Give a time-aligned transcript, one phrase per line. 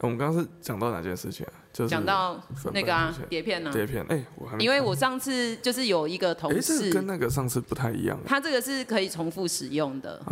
[0.00, 1.52] 我们刚刚是讲到哪件事情啊？
[1.72, 2.40] 就是讲到
[2.72, 3.70] 那个啊，碟片呢？
[3.72, 4.64] 碟片，哎，我还没。
[4.64, 8.16] 因为我上次就是有一个同事，欸、跟那个上次不太一样。
[8.24, 10.22] 他这个是可以重复使用的，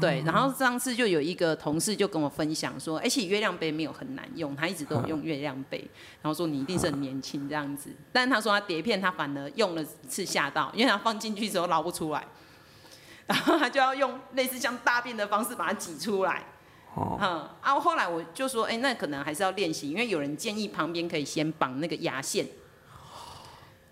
[0.00, 0.22] 对。
[0.24, 5.78] 然后上次就有一个同事就跟我分享说，而且月亮杯没有很难用，他一直都有用月亮杯。
[6.22, 12.24] 然后说你一定是很年轻这样子，但是他说他碟片他反而用了次吓到，因为他放进去之后捞不出来，
[13.26, 16.44] 然后他就要用类似像大便的方式把它挤出来。
[16.94, 22.46] 哦，嗯，啊，后来我就说，哎、那可能还是要练习，因为有人建议旁边可以先绑那个牙线，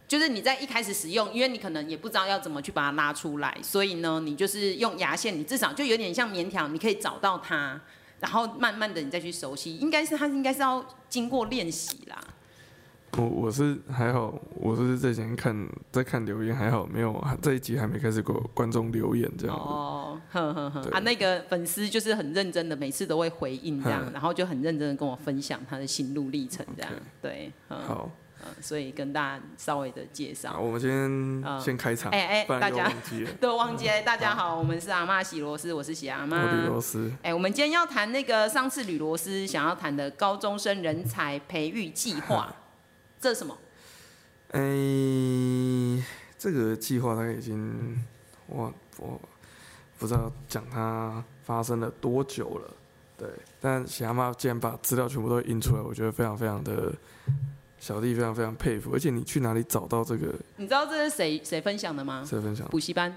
[0.09, 7.81] 就是你在一开始使用，因为你可能也不知道要怎么去把它拉出来，所以呢，你就是用牙线，你至少就有点像棉条，你可以找到它，
[8.19, 12.19] 然后慢慢的你再去熟悉，应该是它应该是要经过练习啦。
[13.17, 19.57] 我我是还好，我是在前看在看留言还好，没有这一集还没开始给观众留言这样。
[19.57, 26.93] 哦，呵呵呵，啊，那个粉丝就是很认真的，每次都会回应这样， 然后就很认真的跟我分享他的心路历程这样。
[27.21, 28.11] 对，好，
[28.61, 30.57] 所以跟大家稍微的介绍。
[30.61, 32.93] 我们先先开场，哎哎，大家
[33.41, 36.41] 都忘记大家好，我们是阿嬷洗螺丝，我是喜阿嬷。
[36.63, 37.11] 吕螺丝。
[37.23, 42.55] 哎，我们今天要谈那个上次吕螺丝想要谈的高中生人才培育计划。
[43.21, 43.57] 这是什么？
[44.53, 46.05] 哎、欸，
[46.39, 48.03] 这个计划大概已经，
[48.47, 49.21] 我我
[49.99, 52.75] 不知道讲它发生了多久了，
[53.17, 53.29] 对。
[53.61, 56.95] 但喜阿妈既然把资料全部都印出来，我觉得非常非常的
[57.79, 58.93] 小弟非常非常佩服。
[58.95, 60.35] 而且你去哪里找到这个？
[60.57, 62.25] 你知道这是谁谁分享的吗？
[62.27, 62.67] 谁分享？
[62.69, 63.15] 补习班。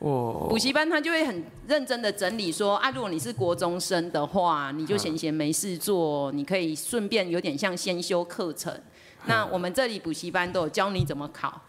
[0.00, 0.48] 哇！
[0.48, 8.78] 补习班他就会很认真的整理说啊，如果你是国中生的话，你就闲闲没事做，你可以顺便有点像先修课程。
[9.26, 11.62] 那我们这里补习班都有教你怎么考，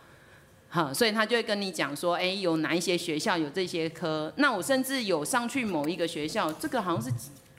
[0.70, 4.31] 好，所以他就会跟你讲说，哎，有哪一些学校有这些科。
[4.36, 7.11] 那我甚至有上去某一个学校，这个好像是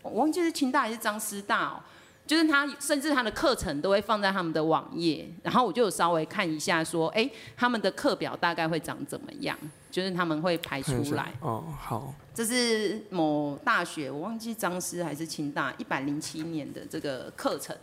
[0.02, 1.80] 我忘记是清大还是张师大哦。
[2.26, 9.58] 就是他，甚至他的课程都会放在他们的网页，然后我就有稍微看一下，说，哎，他们的课表大概会长怎么样？
[9.90, 11.32] 就是他们会排出来。
[11.40, 12.14] 哦，好。
[12.34, 17.76] 这是某大学，我忘记张师还是清大，一百零七年的这个课程。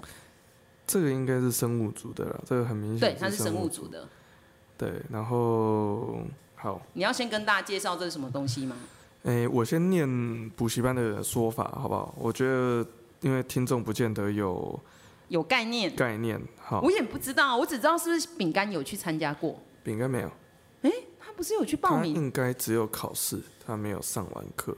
[0.87, 2.99] 这个应该是生物组的了，这个很明显。
[2.99, 4.07] 对，它是生物组的。
[4.77, 6.19] 对，然后
[6.55, 6.81] 好。
[6.93, 8.75] 你要先跟大家介绍这是什么东西吗？
[9.23, 12.13] 哎，我先念补习班的说法，好不好？
[12.17, 12.85] 我觉得。
[13.21, 14.79] 因为听众不见得有
[15.29, 19.59] 有概念，概念好，我也不知道，我只知道是不是饼干有去参加过。
[19.83, 20.29] 饼干没有，
[21.35, 22.13] 不是有去报名？
[22.13, 24.75] 他应该只有考试，他没有上完课，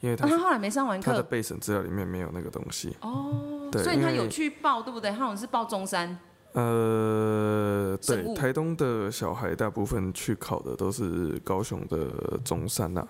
[0.00, 2.96] 因为他、啊、他后来没上完课，他的备审资料里面没有那个东西。
[3.00, 5.10] 哦，对，所以他有去报，对不对？
[5.10, 6.18] 他好像是报中山。
[6.52, 13.08] 呃，对，台东的小孩大部分去考的都是高雄的中山呐、啊，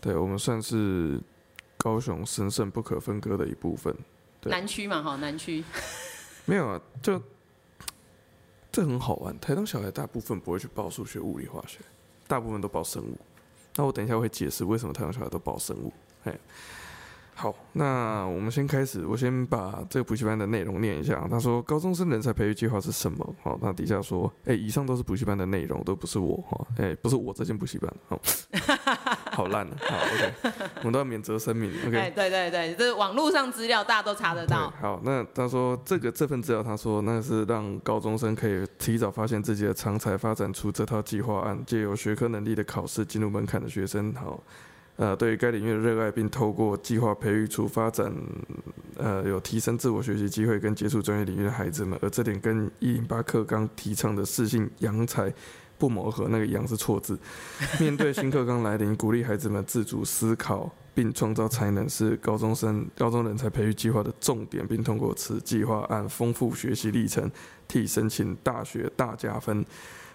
[0.00, 1.20] 对我们算是。
[1.80, 3.96] 高雄神圣不可分割的一部分，
[4.42, 5.62] 南区嘛，哈，南区
[6.44, 7.22] 没有啊，就
[8.72, 9.38] 这很好玩。
[9.38, 11.78] 台东小孩大部分不会去报数学、物理、化学，
[12.28, 13.18] 大部分都报生物。
[13.74, 15.92] 那我等一下会解释为什么太阳小孩都报生物。
[16.22, 16.38] 嘿。
[17.34, 19.06] 好，那我们先开始。
[19.06, 21.24] 我先把这个补习班的内容念一下。
[21.30, 23.34] 他说，高中生人才培育计划是什么？
[23.44, 28.20] 好，那底下说，哎，以上都是补习班的内容，都不是我哈，哎，不是我这间补习班，好，
[29.38, 34.68] 好烂了， 好，OK，我们都要免责声明，OK，哎，对对对，这是网络上资料大家都查得到。
[34.80, 44.42] 好，那他说这个这份资料，他说那是让高中生可以提早发现自己的长才，发展出这套计划案，借由学科能力的考试进入门槛的学生，好。
[44.96, 48.12] 呃，对于该领域的热爱，并透过计划培育出发展，
[48.96, 55.32] 呃，有提升自我学习机会跟接触专业领域的孩子们，而这点跟一零八课纲提倡的适性扬才
[55.78, 57.18] 不谋合，那个“扬”是错字。
[57.80, 67.30] 面对新课纲来临，鼓励孩子们自主思考并创造才能，是高中生高中人才培育计划的重点，并通过此计划按丰富学习历程，
[67.68, 69.64] 替申请大学大加分。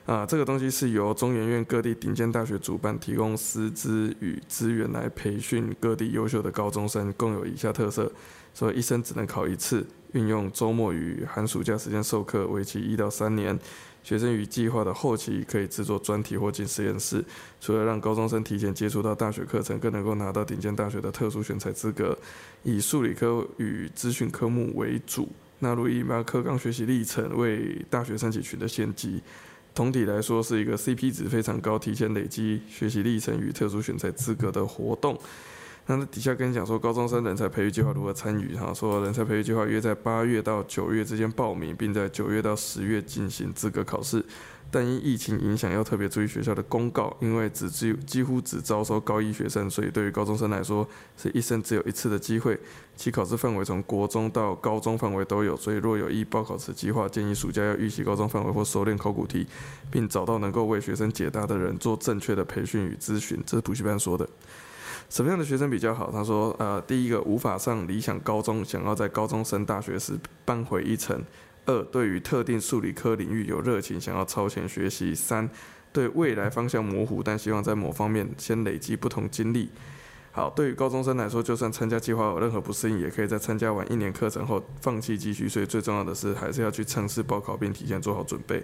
[0.05, 8.11] 啊，这个东西是由中研院各地顶尖大学主办，提供师资与资源来培训各地优秀的高中生，共有以下特色：
[8.53, 13.57] 所以一生只能考一次，运用周末与寒暑假时间授课，为期一到三年。
[14.03, 17.23] 学生与计划的后期可以制作专题或进实验室。
[17.61, 22.17] 除了让高中生提前接触到大学课程，更能够拿到顶尖大学的特殊选才资格。
[22.63, 25.29] 以数理科与资讯科目为主，
[25.59, 29.21] 纳入一八课纲学习历程，为大学生取得先机。
[29.73, 35.17] 总体来说，是一个 CP 值非常高、提前累积学习历程与特殊选才资格的活动。
[35.85, 38.55] 那底下跟你讲说，高中生人才培育计划如何参与？
[38.55, 44.23] 哈，说人才培育计划约在八月到九月之间报名，并在九月到十月进行资格考试。
[44.71, 52.59] 但因疫情影响，要特别注意学校的公告，因为只只有几乎只招收高一学生，所以对于高中生来说，是一生只有一次的机会。
[52.95, 59.45] 其考试范围从国中到高中范围都有，所以若有意报考此计划，建议暑假要预习高中范围或熟练考古题，
[59.91, 63.39] 并找到能够为学生解答的人做正确的培训与咨询。
[63.45, 64.27] 这是补习班说的。
[65.13, 66.11] 什么样的学生比较好？
[66.11, 71.23] 他说，呃，第一个无法上理想高中，想要在高中升大学时扳回一城。
[71.67, 75.13] 二，对于特定数理科领域有热情，想要超前学习。
[75.13, 75.47] 三，
[75.91, 79.69] 对未来方向模糊，但希望在某方面先累积不同经历。
[80.31, 85.47] 好，对于高中生来说，就算参加计划有任何不适应，也可以在参加完一年课程后放弃继续。
[85.47, 88.63] 所以最重要的是，还是要去尝试报考，并提前做好准备。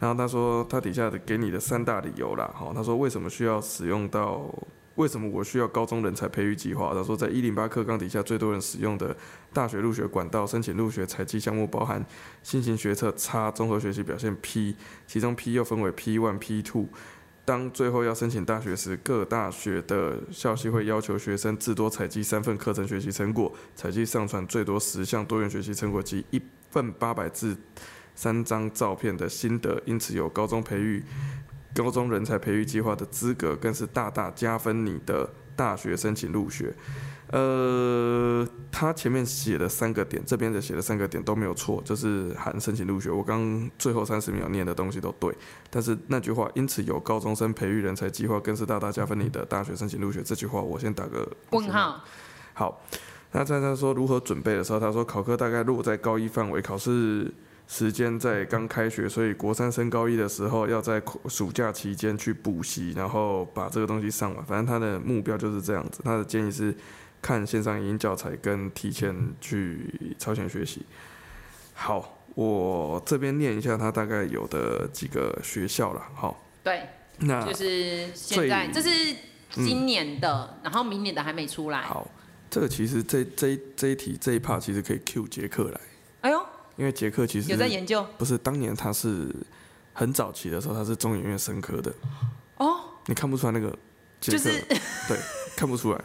[0.00, 4.50] 然后他说，他底下的给你的三大理由啦，好，他说为什么需要使用到。
[4.96, 6.92] 为什么我需要高中人才培育计划？
[6.94, 9.16] 他说，在一零八课纲底下，最多人使用的
[9.52, 12.04] 大学入学管道申请入学采集项目包含
[12.42, 16.88] 新型学测、差综合学习表现 P，其中 P 又分为 P one、P two。
[17.44, 26.40] 当最后要申请大学时，各大学的校系会要求学生至多采集三份课程学习成果，采集上传最多十项多元学习成果及一
[26.70, 27.56] 份八百字、
[28.14, 29.82] 三张照片的心得。
[29.86, 31.02] 因此，有高中培育。
[31.74, 36.74] 高中人才培育计划的资格，更是大大加分你的大学申请入学。
[37.28, 43.10] 呃，他前面写的三个点，这边的写的三个点都没有错，就是含申请入学。
[43.10, 45.34] 我刚最后三十秒念的东西都对，
[45.70, 50.22] 但是那句话，因此有高中生培育人才计划，更是大大加分你的大学申请入学。
[50.22, 52.04] 这句话我先打个问号。
[52.52, 52.82] 好，
[53.30, 57.32] 那在他说如何准备的时候，他说考科大概落在高一范围，考试。
[57.68, 64.44] 时间在刚开学，所以国三升高一的时候，要在暑假期间去补习，然后把这个东西上完。
[64.44, 66.02] 反正他的目标就是这样子。
[66.04, 66.74] 他的建议是
[67.22, 70.84] 看线上影音教材跟提前去超前学习。
[71.72, 76.02] 好，我这边念一下他大概有的几个学校了。
[76.14, 76.88] 好，对，
[77.20, 79.16] 那就是现在这是
[79.50, 81.80] 今年的，嗯，然后明年的还没出来。
[81.80, 82.06] 好，
[82.50, 85.80] 这个其实这这这一题这一 part 其实可以 Q 杰克来。
[86.20, 86.44] 哎呦。
[86.76, 89.34] 因为杰克其实有在研究，不是当年他是
[89.92, 91.92] 很早期的时候，他是中研院生科的。
[92.56, 93.68] 哦，你看不出来那个
[94.20, 94.38] 杰克？
[94.38, 94.60] 就是
[95.08, 95.18] 对，
[95.56, 96.00] 看不出来。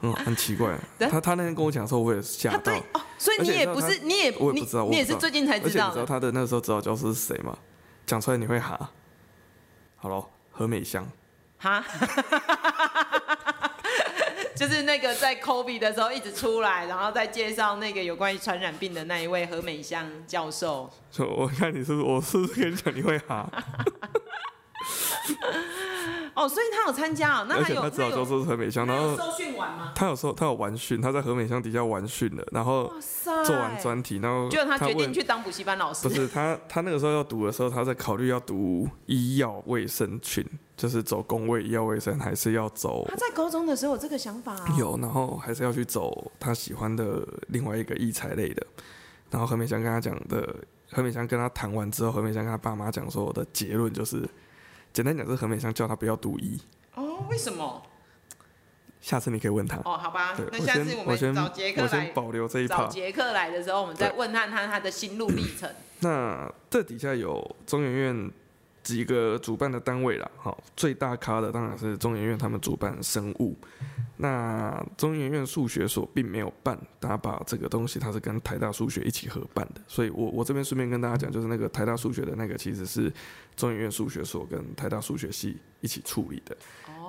[0.00, 0.78] 嗯，很奇怪。
[0.98, 2.72] 他他那天跟我讲的时候，我也吓到。
[2.72, 5.68] 哦，所以你也不是，你也我也不知道，你也是最近才知道。
[5.68, 7.56] 而且你知道他的那个时候指导教师是谁吗？
[8.04, 8.90] 讲出来你会哈。
[9.96, 11.06] 好了，何美香。
[11.56, 11.82] 哈。
[14.54, 20.90] 就是那个在 COVID 的时候一直出来，然后再介绍那个有关于传染病的那一位何美香教授。
[21.18, 23.50] 我看你是不是，我是不是跟你讲你会哈？
[26.34, 29.92] 哦，所以他有参加哦，那而且他知道教授是何美香，然后受训完吗？
[29.94, 32.92] 他有说他有完训，他在何美香底下完训了，然后
[33.44, 36.08] 做完专题，然后就他决定去当补习班老师。
[36.08, 40.44] 不是他，他那个时候要读的时候，他在考虑要读医药卫生群，
[40.76, 43.06] 就是走公卫医药卫生，还是要走？
[43.08, 48.66] 他在高中的时候有这个想法，有，然后还是要去走他喜欢的另外一个医材类的。
[49.30, 50.52] 然后何美香跟他讲的，
[50.90, 54.28] 何美香跟他谈完之后，何美香跟他爸妈讲说，我的结论就是。
[54.94, 56.56] 简单讲，是何美香叫他不要读医。
[56.94, 57.82] 哦，为什么？
[59.00, 59.76] 下次你可以问他。
[59.78, 60.36] 哦，好吧。
[60.52, 62.76] 那下次我们找杰克来，我先保留这一趴。
[62.76, 65.68] 找杰克来的时候，我们再问他他他的心路历程。
[65.98, 68.30] 那这底下有中研院
[68.84, 73.56] 几个主办的单位啦，好，最大咖的当然是中研院他们主办生物。
[74.16, 83.12] 那中研院数学所并没有办，他把这个东西，它是跟台大数学一起合办的，所以我我这边顺便跟大家讲，就是那个台大数学的那个，其实是
[83.56, 86.56] 中研院数学所跟台大数学系一起处理的，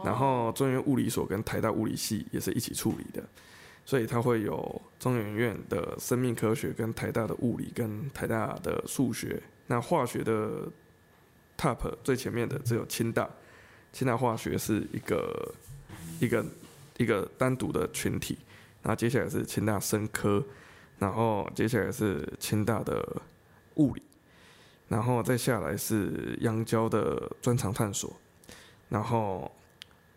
[0.03, 3.23] 然后中研院物理所跟台大物理系也是一起处理的，
[3.85, 10.67] 所以它会有中研院的生命科学跟台大的物理跟台大的数学，那化学的
[11.55, 13.29] top 最前面的只有清大，
[13.93, 15.53] 清大化学是一个
[16.19, 16.43] 一个。
[16.97, 18.37] 一个单独的群体，
[18.81, 20.43] 然后接下来是清大生科，
[20.97, 23.21] 然后接下来是清大的
[23.75, 24.01] 物理，
[24.87, 28.15] 然后再下来是央交的专长探索，
[28.87, 29.51] 然后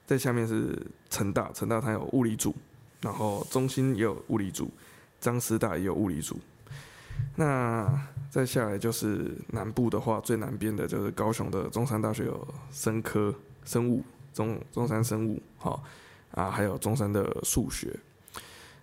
[0.06, 0.80] 再下面是
[1.10, 2.54] 成大，成大它有物理组，
[3.00, 4.70] 然后中兴也有物理组，
[5.18, 6.38] 彰师大也有物理组，
[7.34, 15.82] 那再下来就是南部的话，最南边的就是高雄的中山大学有生科生物，中中山生物，好。
[16.32, 17.94] 啊，还有中山的数学。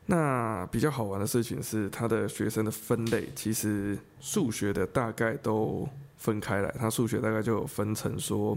[0.07, 5.87] 那比较好玩的事情是，他的学生的分类，其实数学的大概都
[6.17, 6.69] 分开来。
[6.77, 8.55] 他数学大概就有分成说，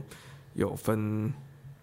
[0.52, 1.32] 有分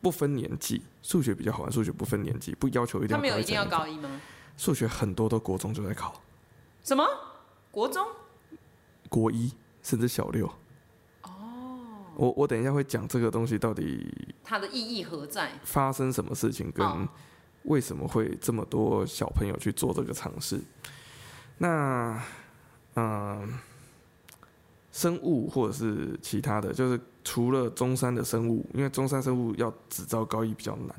[0.02, 3.18] 不分年纪，数学比较好玩，数学不分年纪，不要求一定要。
[3.18, 4.22] 他没有一定要高一吗？
[4.56, 6.22] 数学很多都国中就在考。
[6.84, 7.04] 什么？
[7.72, 8.06] 国中？
[9.10, 10.48] 国一甚至小六。
[12.16, 15.52] 哦，我我等一下会讲这个东西到底它的意义何在？
[15.64, 16.86] 发生什么事情，跟
[17.64, 20.60] 为什么会这么多小朋友去做这个尝试？
[21.58, 22.22] 那
[22.94, 23.50] 嗯、呃，
[24.92, 30.96] 生物或者是其他的，就是除了中山的生物，因为中山生物要只招高一比较难，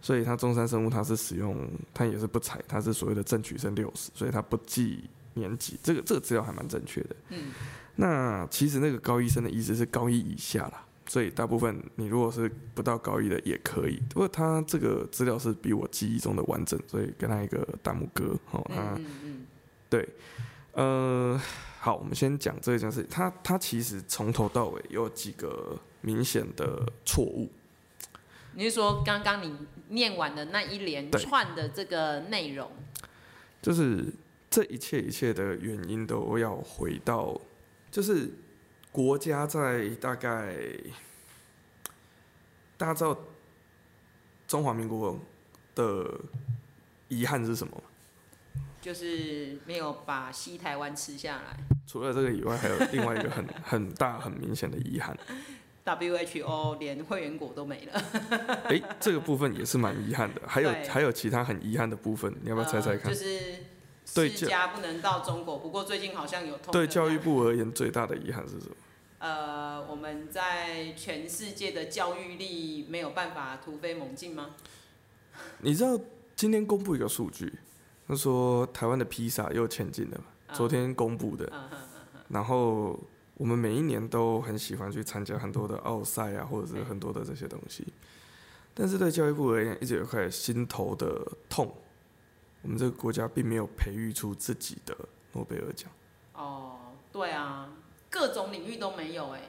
[0.00, 7.16] 所以它中山生物它是使用它也是不采，它是所谓的正取生六十，所以它不计年级，这个这个资料还蛮正确的。
[7.30, 7.52] 嗯。
[7.96, 14.02] 那其实那个高一生的意思是高一以下啦，所以大部分你如果是不到高一的也可以。
[14.10, 18.36] 不过他这个资料是比我记忆中的完整，所以跟他一个大拇哥。
[18.46, 19.00] 好，那
[19.88, 20.08] 对，
[20.72, 21.40] 呃，
[21.78, 23.06] 好，我们先讲这件事。
[23.08, 27.48] 他他其实从头到尾有几个明显的错误。
[28.54, 29.56] 你是说刚刚你
[29.90, 32.72] 念完的那一连串的这个内容？
[33.62, 34.12] 就是
[34.54, 37.40] 这一切一切的原因都要回到。
[37.90, 38.30] 就是
[38.92, 40.54] 国家在大概，
[42.76, 43.18] 大家知道
[44.46, 45.18] 中华民国
[45.74, 46.08] 的
[47.08, 47.82] 遗憾是什么？
[48.80, 51.58] 就是没有把西台湾吃下来。
[51.84, 55.18] 除了这个以外，还有另外一个很 很大很明显的遗憾。
[55.84, 57.92] WHO 连会员国都没了。
[58.66, 60.42] 哎、欸，这个部分也是蛮遗憾的。
[60.46, 63.10] 还有还有其他很遗憾的部分，你要不要猜猜看？
[63.10, 63.56] 呃就是
[64.14, 66.72] 世家不能到中国，不过最近好像有通。
[66.72, 68.76] 对教育部而言，最大的遗憾是什么？
[69.18, 74.50] 呃，我们在全世界的教育力没有办法突飞猛进吗？
[75.58, 75.98] 你知道
[76.36, 77.52] 今天公布一个数据，
[78.06, 80.20] 他说台湾的披萨又前进了，
[80.52, 81.50] 昨天公布的。
[82.28, 82.98] 然后
[83.34, 87.86] 我们每一年都很喜欢去参加很多的奥赛啊，或者是很多的这些东西，
[88.74, 91.74] 但是对教育部而言，一直有块心头的痛。
[92.64, 94.96] 我们这个国家并没有培育出自己的
[95.32, 95.90] 诺贝尔奖。
[96.32, 96.76] 哦，
[97.12, 97.68] 对啊，
[98.08, 99.40] 各种领域都没有哎。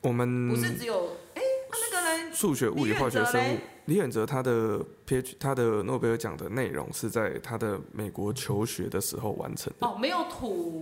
[0.00, 9.86] 我们不是只有哎，那个人数学、物理、化学、生物，李远哲他的 PH 他的诺贝尔奖的内容是在他的美国求学的时候完成的。
[9.86, 10.80] 哦，没有土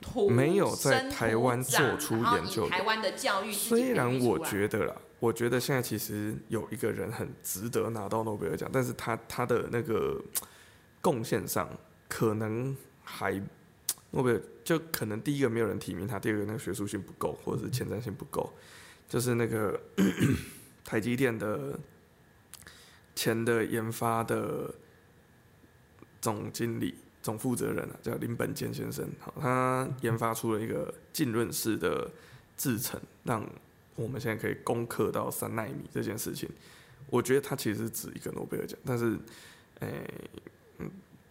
[0.00, 2.68] 土没有在台湾做出研究。
[2.68, 10.20] 台湾的教育虽然我觉得啦，我觉得现在其实有一个人很值得拿到诺贝尔奖，但是他他的那个。
[11.06, 11.70] 贡献上
[12.08, 13.40] 可能还
[14.10, 18.52] 诺贝尔就可能第一个没有人提名他，第二个那个学术性不够，或者是前瞻性不够，
[19.08, 19.80] 就是那个
[20.84, 21.78] 台积电的
[23.14, 24.74] 前的研发的
[26.20, 29.08] 总经理、总负责人啊，叫林本坚先生。
[29.40, 32.10] 他研发出了一个浸润式的
[32.56, 33.48] 制程，让
[33.94, 36.50] 我们现在可以攻克到三纳米这件事情。
[37.10, 39.16] 我觉得他其实指一个诺贝尔奖，但是，
[39.78, 40.04] 诶、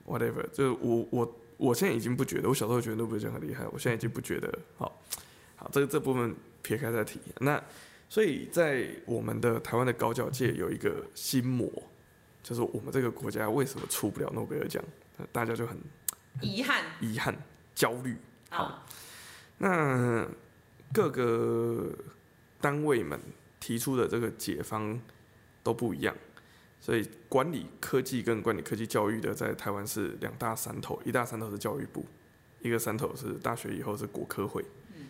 [0.05, 4.59] 嗯，whatever，就是我我我现在已经不觉得，我小时候觉得诺贝尔奖很厉害，我现在已经不觉得。
[4.77, 5.01] 好，
[5.55, 7.19] 好，这个这部分撇开再提。
[7.39, 7.62] 那
[8.09, 11.69] 所以在我们的台湾的高教界有一个心魔，
[12.43, 14.83] 就是我们这个国家为什么出不了诺贝尔奖？
[15.31, 15.77] 大家就很
[16.41, 17.35] 遗憾、遗憾、
[17.74, 18.17] 焦虑。
[18.50, 18.85] 好，
[19.57, 20.27] 那
[20.93, 21.89] 各个
[22.59, 23.19] 单位们
[23.59, 25.00] 提出的这个解方
[25.63, 26.13] 都不一样。
[26.86, 32.06] 所以管理科技跟管理科技教育的，在台湾是两大山头，一大山头是教育部，
[32.62, 34.63] 一个山头是大学以后是国科会，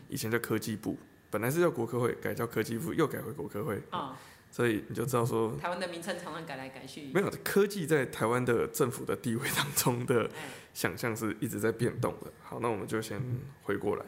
[0.08, 0.98] 以前叫科技部，
[1.30, 3.82] 本来是叫国科会，改叫科技部，又改回国科会。
[3.90, 4.18] 啊，
[4.50, 7.12] 所以你就知道说，台湾的名称常常改来改去。
[7.14, 10.32] 没有科技在台湾的政府的地位当中的
[10.74, 12.32] 想象是一直在变动的。
[12.42, 13.22] 好，那我们就先
[13.64, 14.06] 回过来。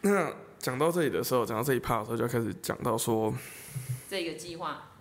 [0.00, 3.34] 那讲到这里的时候，讲到这一 part 的时候，就要开始讲到说
[4.08, 4.92] 这个计划。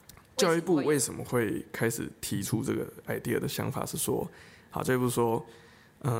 [0.43, 4.29] 教育部为什么会开始提出这个 idea 的想法是说，
[4.69, 5.45] 好，教育部说，
[5.99, 6.13] 嗯、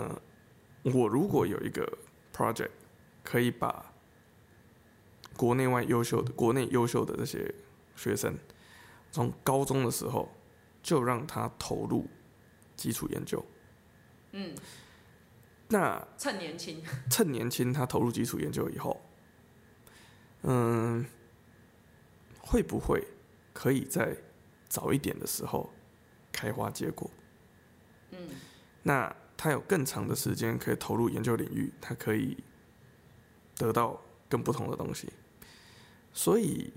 [0.83, 1.85] 呃，我如果有一个
[2.33, 2.69] project，
[3.21, 3.93] 可以把
[5.35, 7.53] 国内外优秀的、国内优秀的这些
[7.97, 8.33] 学生，
[9.11, 10.33] 从高中的时候
[10.81, 12.07] 就让他投入
[12.77, 13.45] 基础研究，
[14.31, 14.55] 嗯，
[15.67, 19.01] 那趁年轻， 趁年轻他投入基础研究以后，
[20.43, 21.05] 嗯，
[22.39, 23.05] 会不会？
[23.53, 24.17] 可以在
[24.67, 25.69] 早一点的时候
[26.31, 27.09] 开花结果，
[28.09, 28.17] 嗯，
[28.81, 32.35] 那他有更长的时间可以投入研究领域，他可以
[33.55, 35.13] 得到更不同的东西。
[36.11, 36.73] 所以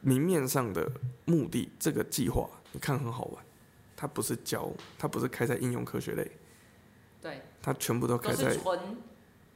[0.00, 0.90] 明面上的
[1.24, 3.44] 目的，这个计划你看很好玩，
[3.94, 6.30] 它不是教，它不是开在应用科学类，
[7.22, 8.96] 对，它全部都开在纯，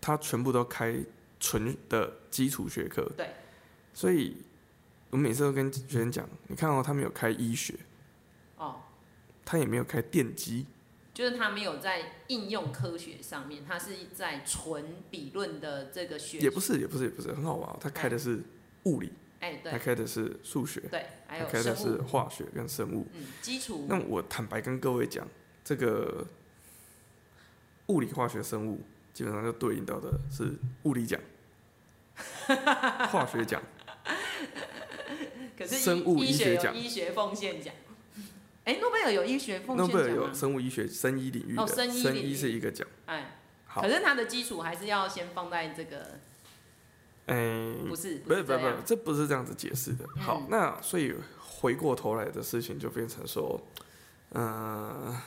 [0.01, 0.97] 它全部都开
[1.41, 3.35] 纯的基础学科，对，
[3.93, 4.37] 所以。
[5.11, 7.75] 我每次都跟学生讲，你看哦，他没有开医学，
[8.57, 8.81] 哦，
[9.45, 10.67] 他也没有开电机，
[11.13, 16.39] 就是他没有在应用科学上面，他是在纯理论的这个学。
[16.39, 17.77] 也不是，也不是，也不是，很好玩。
[17.81, 18.41] 他开的是
[18.85, 23.87] 物理，哎，对，他开的是数学，对，还有开的是化学跟生物，嗯，基础。
[23.89, 25.27] 那我坦白跟各位讲，
[25.65, 26.25] 这个
[27.87, 28.81] 物理、化学、生物
[29.13, 31.21] 基本上就对应到的是物理奖、
[33.11, 33.61] 化学奖，
[35.61, 37.75] 可是生物医学奖、医学奉献奖。
[38.65, 39.93] 哎，诺贝尔有医学奉献奖吗？
[39.93, 42.89] 诺贝尔有生物医学、生医领域的，哦、生医，生医是一个奖。
[43.05, 43.37] 哎，
[43.67, 43.83] 好。
[43.83, 46.19] 可是它的基础还是要先放在这个。
[47.27, 50.07] 哎，不是，不是，不是，不是，这不是这样子解释的。
[50.19, 53.61] 好，嗯、那所以回过头来的事情就变成说，
[54.31, 55.23] 嗯、呃，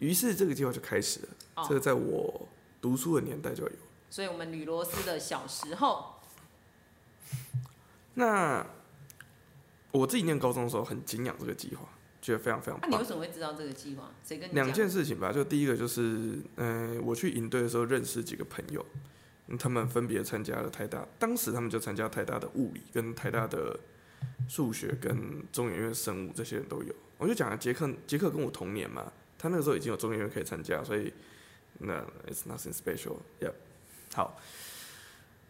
[0.00, 1.28] 于是这个计划就开始了。
[1.54, 2.48] 哦、这个在我
[2.80, 3.72] 读书的年代就有。
[4.10, 6.16] 所以我们吕罗斯的小时候，
[8.14, 8.66] 那。
[9.94, 11.86] 我自己念高中的时候很敬仰这个计划，
[12.22, 12.88] 觉得非常非常棒。
[12.90, 14.10] 那、啊、你为什么会知道这个计划？
[14.24, 14.54] 谁跟你？
[14.54, 18.82] 两件事情吧，就第一个就是，嗯、呃，我去营队的时候认识几个朋友，
[19.58, 23.78] 他们分别参加了台大，当时他们就参加台大的物理跟台大的
[24.48, 26.94] 数学跟中研院生物，这些人都有。
[27.18, 31.12] 我就讲了，杰克杰克跟我同年嘛，他那个时候已经有中研院可以参加，所以
[31.80, 33.52] 那 it's nothing special，yeah。
[34.14, 34.40] 好，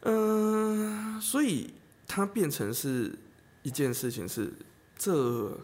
[0.01, 1.73] 嗯、呃，所以
[2.07, 3.19] 它变成是。
[3.65, 4.53] 一件事情是，
[4.99, 5.57] 这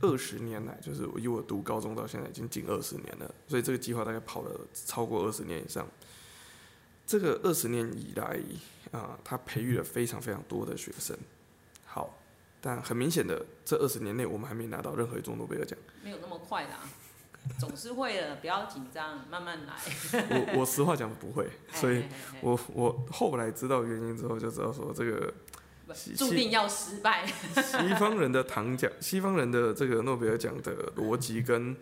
[0.00, 5.84] 二十年来，就是我以我读高中到现在已经近二十年了，所以这个计划大概跑了超过二十年以上。
[7.04, 8.40] 这个二十年以来
[8.92, 11.18] 啊，他培育了非常非常多的学生。
[11.84, 12.16] 好，
[12.60, 15.76] 但很明显的，这二十年内我们还没拿到任何一座诺贝尔奖。
[16.04, 16.88] 没有那么快啦，
[17.58, 19.74] 总是会的，不要紧张，慢慢来。
[20.54, 22.04] 我我实话讲不会，所以
[22.42, 25.34] 我我后来知道原因之后就知道说这个。
[26.16, 27.26] 注定要失败。
[27.54, 31.76] 西方人的糖奖，西方人的这个诺贝尔奖的逻辑跟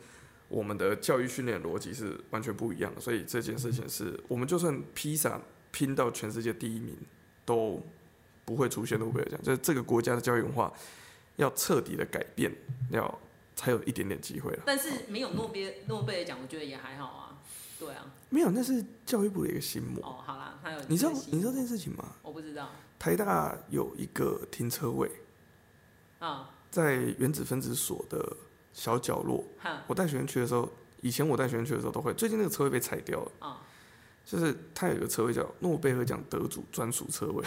[0.49, 6.97] 我们的教育训练逻辑是完全不一样的，所以这件事情是我们就算披萨拼到全世界第一名，
[7.45, 7.83] 都
[8.45, 9.39] 不会出现诺贝尔奖。
[9.43, 10.73] 就是这个国家的教育文化
[11.37, 12.51] 要彻底的改变，
[12.91, 13.19] 要
[13.55, 14.63] 才有一点点机会了。
[14.65, 17.28] 但是没有诺贝诺贝尔奖，我觉得也还好啊。
[17.79, 20.03] 对啊，没有，那是教育部的一个心魔。
[20.05, 22.05] 哦，好啦，还有你知道你知道这件事情吗？
[22.23, 22.69] 我不知道。
[22.99, 25.09] 台大有一个停车位，
[26.19, 28.37] 啊，在原子分子所的
[28.73, 29.45] 小角落。
[29.87, 30.69] 我带学生去的时候，
[31.01, 32.13] 以前我带学生去的时候都会。
[32.15, 33.59] 最近那个车位被拆掉了，啊，
[34.25, 37.45] 就是它有一个车位叫诺贝尔奖得主专属车位，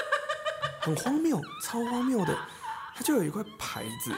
[0.80, 2.34] 很荒谬，超荒谬的，
[2.94, 4.12] 它就有一块牌子。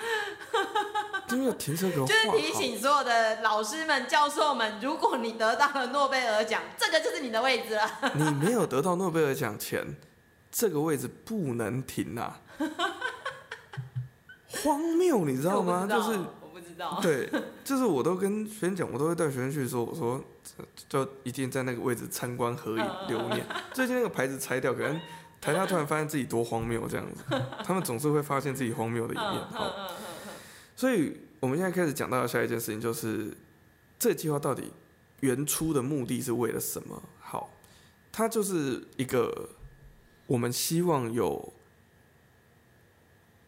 [1.37, 7.91] 就是停车格，就是提醒所有的老师们、教授们，如果你得到了诺贝尔奖，这个就是你的位置了。
[8.15, 9.97] 你没有得到诺贝尔奖前，
[10.51, 12.41] 这个位置不能停啊！
[14.49, 15.89] 荒谬，你知道吗？
[15.91, 16.99] 就是我不知道。
[17.01, 17.31] 对，
[17.65, 20.23] 就是我都跟学生讲，我都会带学生去说，我说
[20.89, 23.47] 就一定在那个位置参观合影留念。
[23.73, 25.01] 最近那个牌子拆掉，可能
[25.41, 27.25] 台下突然发现自己多荒谬这样子，
[27.65, 29.29] 他们总是会发现自己荒谬的一面。
[29.53, 29.73] 好。
[30.75, 33.37] 所以，我们现在开始讲到的下一件事情，就是
[33.99, 34.73] 这计划到底
[35.21, 37.03] 原初的目的是为了什么？
[37.19, 37.53] 好，
[38.13, 39.49] 它就是一个
[40.29, 41.53] 我们希望有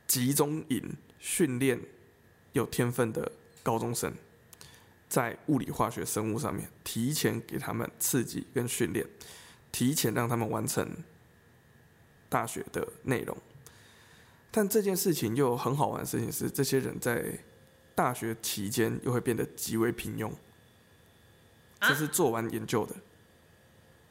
[0.09, 1.81] 集中营训练
[2.53, 3.31] 有天分的
[3.63, 4.13] 高中生，
[5.09, 9.07] 在物理、化学、生物上面提前给他们刺激跟训练，
[9.71, 10.85] 提前让他们完成
[12.29, 13.37] 大学的内容。
[14.51, 17.39] 但这件事情又很好玩的事情是，这些人在
[17.95, 20.31] 大学期间又会变得极为平庸，
[21.81, 22.95] 这是做完研究的。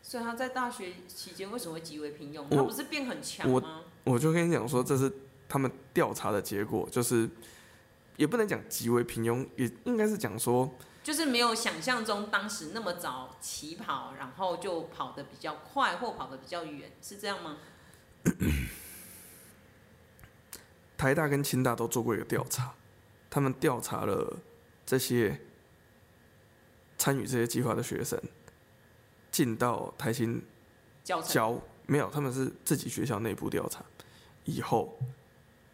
[0.01, 2.45] 所以他在大学期间为什么会极为平庸？
[2.49, 3.81] 他不是变很强吗？
[4.03, 5.11] 我我就跟你讲说，这是
[5.47, 7.29] 他们调查的结果，就是
[8.17, 10.69] 也不能讲极为平庸，也应该是讲说，
[11.01, 17.57] 就是没有想象中当时那么早起跑，然后就跑得比较快或跑得比较远，是这样吗？
[20.97, 22.73] 台大跟清大都做过一个调查，
[23.33, 24.39] 他们调查了
[24.85, 25.35] 这些
[26.99, 28.21] 参与这些计划的学生，
[29.31, 30.39] 进到台清
[31.03, 33.83] 教没有，他们是自己学校内部调查，
[34.45, 34.99] 以后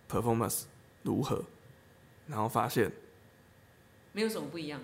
[0.10, 0.64] performance
[1.04, 1.44] 如何，
[2.28, 2.90] 然后发现
[4.14, 4.82] 没有什么不一样，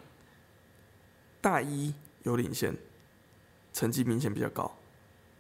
[1.40, 2.76] 大一有领先，
[3.72, 4.78] 成绩明显比较高。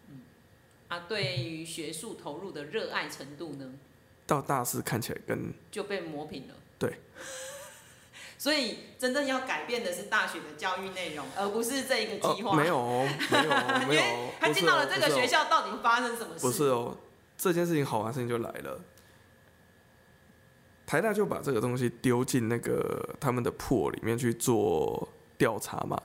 [0.07, 0.21] 嗯，
[0.87, 3.73] 啊，对于学术投入的热爱程度呢？
[4.25, 6.55] 到大四看起来跟就被磨平了。
[6.77, 6.99] 对，
[8.37, 12.55] 所以真正要改变的是大学的教育内容，而不是这一个计划。
[12.55, 14.29] 没有哦，没有哦，没有哦。
[14.39, 16.41] 他进到了这个学校，到底发生什么事？
[16.41, 16.97] 不是哦，
[17.37, 18.81] 这件事情好玩的事情就来了。
[20.85, 25.99] 台大就把这个东西丢进那个他们的破里面去做调查嘛。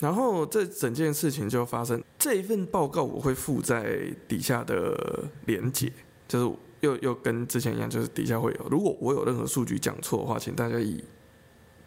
[0.00, 5.92] 然后这整件事情就发生，这一份报告我会附在底下的连结，
[6.26, 8.68] 就是又又跟之前一样，就是底下会有。
[8.68, 11.02] 如果我有任何数据讲错的话，请大家以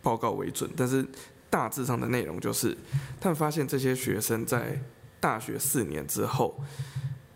[0.01, 0.69] 报告为准。
[0.75, 1.05] 但是
[1.49, 2.75] 大致上的内容就是，
[3.21, 4.81] 他们发现这些学生在
[5.19, 6.59] 大学四年之后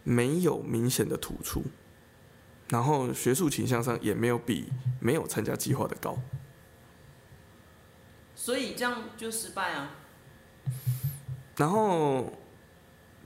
[0.03, 1.63] 没有明显的突出，
[2.69, 4.69] 然后学术倾向上也没有比
[4.99, 6.17] 没有参加计划的高，
[8.35, 9.95] 所以这样就失败啊。
[11.57, 12.33] 然后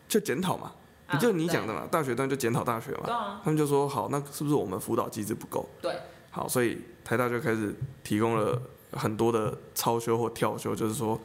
[0.08, 0.74] 就检讨嘛，
[1.16, 3.12] 啊、就你讲的嘛，大学端就检讨大学嘛。
[3.12, 5.68] 啊、他们就说好，那是不是我们辅导机制不够？
[5.82, 5.96] 对。
[6.30, 7.74] 好，所以台大就开始
[8.04, 11.20] 提供了很多的超修或跳修，就是说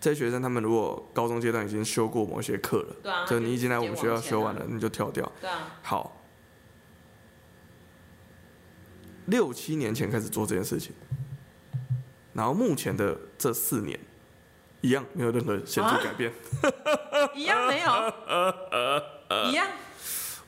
[0.00, 5.32] 这些学生他们如果高中阶段已经修过某些课了，啊、就你已经来我们学校修完了，你就跳掉。
[5.40, 5.78] 对啊。
[5.82, 6.20] 好，
[9.26, 10.92] 六七年前开始做这件事情，
[12.34, 13.98] 然后目前的这四年。
[14.84, 17.88] 一样没有任何显著改变，啊、 一样没有，
[19.48, 19.66] 一样，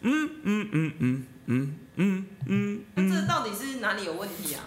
[0.03, 4.61] 嗯嗯嗯嗯嗯嗯嗯，那这到底是哪里有问题啊？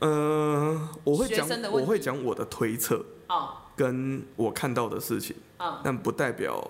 [0.00, 6.68] 呃，我会讲，我会讲我的推测，哦，跟我看到的事情，哦、但不代表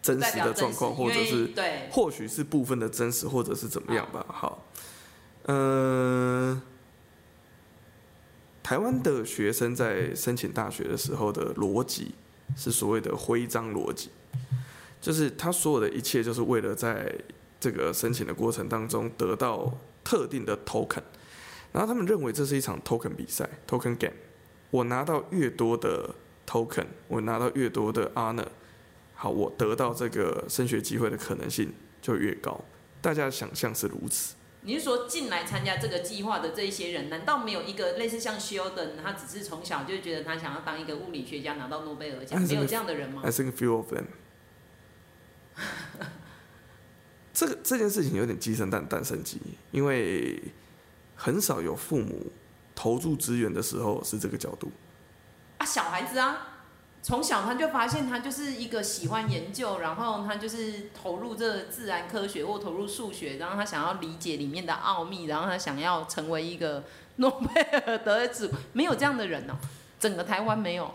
[0.00, 4.24] 真实的状况，或者是对，或许是部分的真实，或者是怎么样吧。
[4.26, 4.64] 好，
[5.42, 6.62] 呃。
[8.70, 12.14] 台湾的学生在申请大学的时候的逻辑
[12.56, 14.10] 是所谓的徽章逻辑，
[15.00, 17.12] 就是他所有的一切就是为了在
[17.58, 21.02] 这个申请的过程当中得到特定的 token，
[21.72, 24.14] 然后他们认为这是一场 token 比赛 token game，
[24.70, 26.14] 我拿到越多的
[26.46, 28.46] token，我拿到越多的 honor，
[29.14, 32.64] 好，我得到这个升学机会的可能性就越高，
[33.02, 34.36] 大家的想象是如此。
[34.62, 44.04] 你是说进来参加这个计划的这一些人，难道没有一个类似像 Sheldon，，他只是从小就觉得他想要当一个物理学家，拿到诺贝尔奖，没有这样的人吗？I think a few of them。
[47.32, 50.42] 这个这件事情有点鸡生蛋，蛋生鸡，因为
[51.14, 52.30] 很少有父母
[52.74, 54.70] 投注资源的时候是这个角度。
[55.56, 56.49] 啊，小孩子啊。
[57.02, 66.84] 从小他就发现他就是一个喜欢研究，然后他就是投入这自然科学或投入数学，然后他想要理解里面的奥秘，然后他想要成为一个
[67.16, 69.56] 诺贝尔得主，没有这样的人哦，
[69.98, 70.90] 整个台湾没有。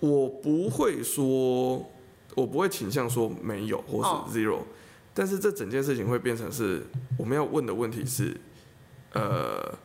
[0.00, 1.90] 我不会说，
[2.34, 4.62] 我不会倾向说没有或是 zero，哦，
[5.12, 6.86] 但是这整件事情会变成是
[7.18, 8.34] 我们要问的问题是，
[9.12, 9.76] 呃，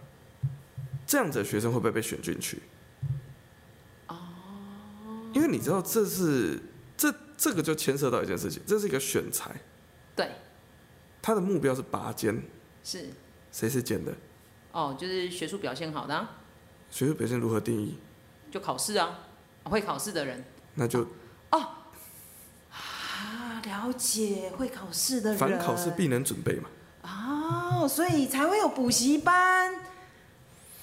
[1.06, 2.62] 这样子的学生会不会被选进去？
[5.34, 6.60] 因为你知道，这是
[6.96, 9.52] 这这个就牵涉到一件事情，这是一个选材，
[10.16, 10.32] 对，
[11.22, 12.42] 他的目标是拔尖，
[12.84, 13.10] 是，
[13.52, 14.14] 谁是尖的？
[14.72, 16.38] 哦，就是学术表现好的，啊，
[16.90, 17.98] 学术表现如何定义？
[18.52, 19.20] 就考试啊，
[19.64, 20.44] 会考试的人，
[20.76, 21.02] 那就
[21.52, 21.60] 哦，
[22.72, 26.70] 啊，了解会考试的人，凡考试必能准备嘛，
[27.04, 29.76] 哦，所以才会有补习班，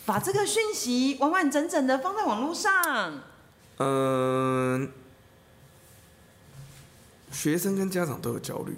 [0.04, 3.22] 把这个讯息完完整整的放在网络上。
[3.82, 4.92] 嗯，
[7.32, 8.76] 学生跟家长都有焦虑，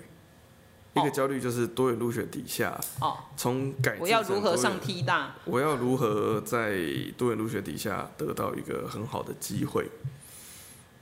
[0.94, 5.34] 一个焦虑就是多元入学底下，哦，从改我要如何上 T 大？
[5.44, 6.78] 我要如何在
[7.18, 9.90] 多元入学底下得到一个很好的机会？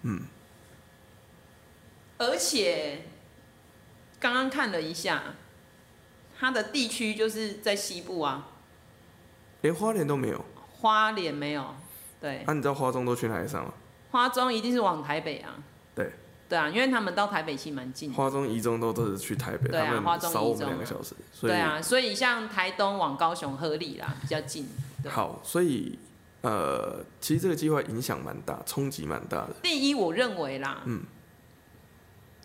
[0.00, 0.22] 嗯，
[2.16, 3.04] 而且
[4.18, 5.34] 刚刚看了一下，
[6.38, 8.48] 它的地区就是在西部啊，
[9.60, 10.42] 连花莲都没有，
[10.78, 11.74] 花莲没有，
[12.18, 13.74] 对，那、啊、你知道花中都去哪里上吗？
[14.10, 15.54] 花中一定是往台北啊，
[15.94, 16.12] 对，
[16.48, 18.16] 对啊，因为他们到台北其实蛮近的。
[18.16, 24.68] 花中、一中都都是去台北，对啊，花中、少我们两个小时，对啊，所以像台东往高雄合理啦，比较近。
[25.08, 25.98] 好，所以
[26.42, 29.54] 呃，其实这个计划影响蛮大，冲击蛮大的。
[29.62, 31.02] 第一，我认为啦，嗯，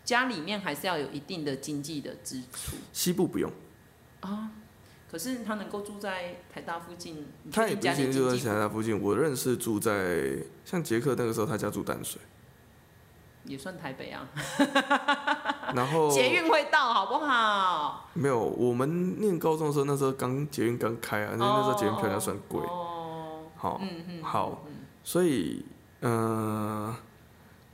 [0.04, 2.76] 家里面还是要有一定的经济的支出。
[2.92, 3.50] 西部不用
[4.20, 4.50] 啊。
[5.16, 9.00] 可是他能够住在台大附近，他也不一定住在台大附近。
[9.00, 12.20] 我认识住在像杰克那个时候，他家住淡水，
[13.44, 14.28] 也算台北啊。
[15.74, 18.10] 然后 捷运会到，好不好？
[18.12, 22.60] 没有，我们念高中的时候，那时候刚捷运刚开啊，那那时候捷运票价算贵。
[22.60, 24.66] 哦，好，嗯嗯，好，
[25.02, 25.64] 所以，
[26.00, 26.96] 嗯、呃，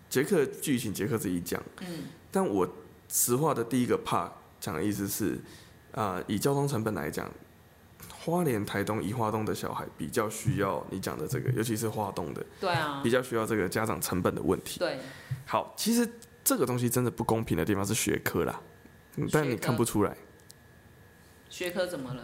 [0.08, 2.68] 杰克剧情杰克自己讲，嗯，但我
[3.08, 4.28] 实话的第一个 part
[4.60, 5.40] 讲的意思是。
[5.92, 7.30] 啊、呃，以交通成本来讲，
[8.18, 14.78] 花莲、台东、宜花东的小孩比较需要你讲的这个，尤其是花东的，对啊，比较需要这个家长成本的问题。
[14.78, 14.98] 对，
[15.44, 16.08] 好，其实
[16.42, 18.60] 这个东西真的不公平的地方是学科啦，
[19.30, 20.16] 但你看不出来。
[21.48, 22.22] 学科怎么了？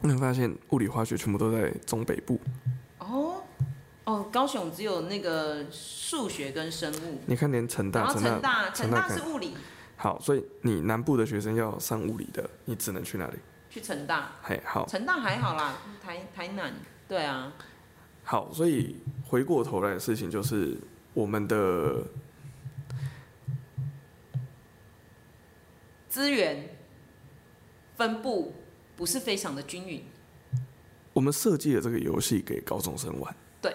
[0.00, 2.38] 你会发现物理化学全部都在中北部。
[2.98, 3.42] 哦
[4.04, 7.20] 哦，高雄只有那个数学跟生物。
[7.26, 9.56] 你看，连成大，成大，成大是物理。
[9.96, 13.38] 好，所以你南部的学生要上物理的，你只能去哪里？
[13.70, 14.32] 去成大。
[14.42, 14.86] 嘿，好。
[14.86, 16.72] 成大还好啦，台台南，
[17.08, 17.52] 对啊。
[18.22, 20.76] 好，所以回过头来的事情就是
[21.12, 22.02] 我们的
[26.08, 26.76] 资源
[27.96, 28.54] 分布
[28.96, 30.04] 不是非常的均匀。
[31.12, 33.36] 我们设计了这个游戏给高中生玩。
[33.60, 33.74] 对。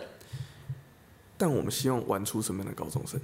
[1.37, 3.19] 但我们希望玩出什么样的高中生？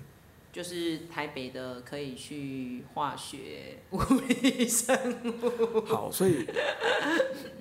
[0.55, 5.81] 就是台北的可以去化学、物理、生物。
[5.81, 6.47] 好，所以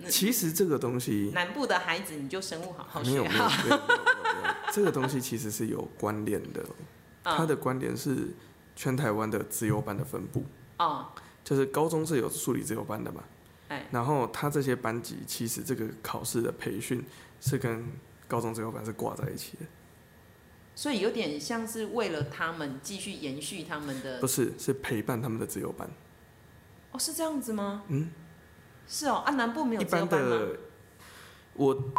[0.08, 3.10] 其实这个东西，南部的孩子你就生物好好学。
[3.10, 6.64] 没有没有没有没有，这个东西其实是有关联的。
[7.24, 8.28] 它的关联是
[8.76, 10.44] 全台湾的自由班的分布。
[10.78, 11.08] 哦。
[11.42, 13.24] 就是高中是有数理自由班的嘛？
[13.70, 13.88] 哎。
[13.90, 17.04] 然后他这些班级其实这个考试的培训
[17.40, 17.84] 是跟
[18.28, 19.66] 高中自由班是挂在一起的。
[20.74, 25.88] 所以有点像是为了他们继续延续他们的，不是，是陪伴他们的自由班。
[26.90, 27.84] 哦，是这样子吗？
[27.88, 28.10] 嗯，
[28.86, 30.40] 是哦，啊，南部没有资优班吗？
[31.54, 31.92] 我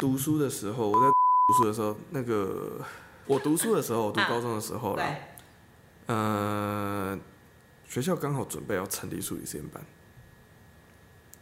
[0.00, 1.06] 读书的时候，我在
[1.48, 2.84] 读书的时候，那个
[3.26, 5.04] 我读书的时候，我 读高中的时候啦，
[6.06, 7.18] 啊、呃，
[7.86, 9.82] 学校刚好准备要成立数理实验班，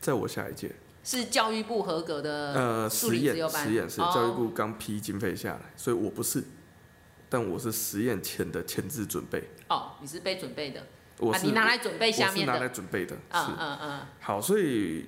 [0.00, 0.74] 在我下一届。
[1.06, 6.42] 是教育部合格的呃实验实验室，教育部刚批经费下来，哦，所以我不是，
[7.28, 9.48] 但我是实验前的前置准备。
[9.68, 10.84] 哦，你是被准备的，
[11.18, 13.14] 我是、啊、你拿来准备下面的，我是拿来准备的。
[13.30, 14.00] 嗯嗯嗯。
[14.18, 15.06] 好，所以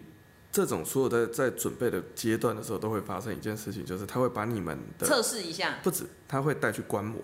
[0.53, 7.21] 这种所有的在准备的阶段的时候，都会发生一件事情，就是他会把你们的测试一下，不止，他会带去观摩。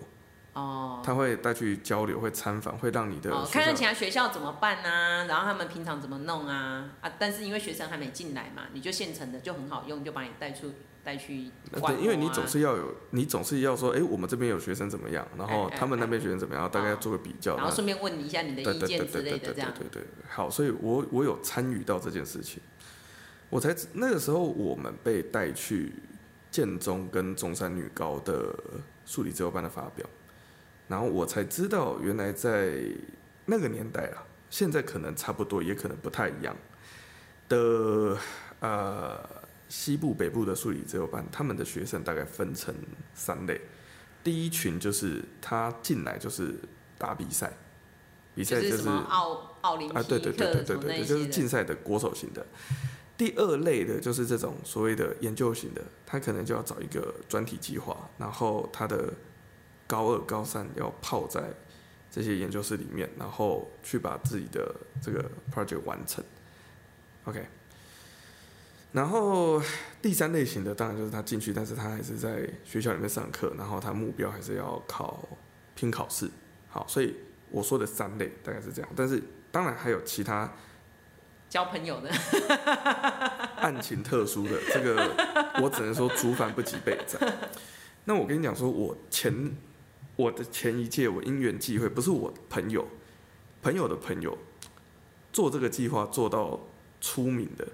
[0.55, 7.11] 哦，他会带去交流，会参访，会让你的哦，看看其他学校怎么办啊，然后他们平常怎么弄啊啊！
[7.19, 10.71] 但是因为学生还没进来嘛，你就现成的就很好用，就把你带出
[11.03, 11.83] 带去、啊。
[11.85, 19.73] 对，因为你总是要有，你总是要说，哎、欸，我们这边有学生怎么样，然后他们那边学生怎么样，大概要做个比较，然后顺便问你一下你的意见之类的，这样。
[19.73, 22.63] 对对对对对对，好，所以我我有参与到这件事情，
[23.49, 25.93] 我才那个时候我们被带去
[26.49, 28.55] 建中跟中山女高的
[29.05, 30.07] 数理资优班的发表。
[30.87, 32.75] 然后我才知道，原来在
[33.45, 36.55] 那个年代啊，现在可能差不多，也可能不太一样
[37.49, 38.17] 的。
[38.61, 39.19] 呃，
[39.67, 42.73] 西部、北部的数理资优班，他们的学生大概分成
[43.13, 43.59] 三类。
[44.23, 46.55] 第一群就是他进来就是
[46.97, 47.51] 打比赛，
[48.33, 52.45] 比赛就是奥奥林匹克啊，对对对对对对，就是竞赛的国手型的。
[53.17, 59.13] 第二类的就是这种所谓的研究型的，他可能就要找一个专题计划，然后他的。
[59.87, 61.41] 高二、高三要泡在
[62.09, 66.23] 这些研究室里面，然后去把自己的这个 project 完成。
[67.25, 67.45] OK，
[68.93, 69.61] 然后
[70.01, 75.27] 第三类型的当然就是他进去，但是他还是在学校里面上课，然后他目标还是要考
[75.75, 76.29] 拼考试。
[76.69, 77.15] 好，所以
[77.49, 79.21] 我说的三类大概是这样，但是
[79.51, 80.49] 当然还有其他
[81.49, 82.09] 交朋友的
[83.57, 85.11] 案情特殊的，这个
[85.61, 87.19] 我只能说族繁不及备战。
[88.05, 89.53] 那我跟你讲说，我前。
[90.15, 92.87] 我的前一届，我因缘际会，不是我朋友，
[93.61, 94.37] 朋友的朋友，
[95.33, 96.67] 做这个计划做到
[97.01, 97.67] 出名的，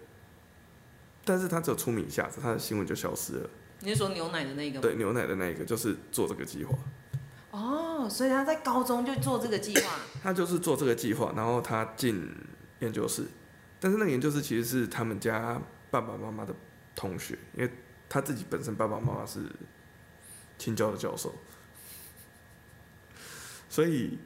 [1.24, 3.50] 但是他只有出名一下子，他的新闻就消失了。
[3.82, 4.82] 你是说牛奶的那个吗？
[4.82, 6.76] 对，牛奶的那个就是做这个计划。
[7.52, 10.00] 哦，所以他在高中就做这个计划。
[10.24, 12.28] 他就是做这个计划，然后他进
[12.80, 13.26] 研究室，
[13.80, 16.56] 但是那个研究室其实是他们家爸爸妈妈的
[16.96, 17.72] 同学，因为
[18.10, 19.42] 他自己本身爸爸妈妈是
[20.58, 21.34] 青交的教授。
[23.72, 24.20] 所以，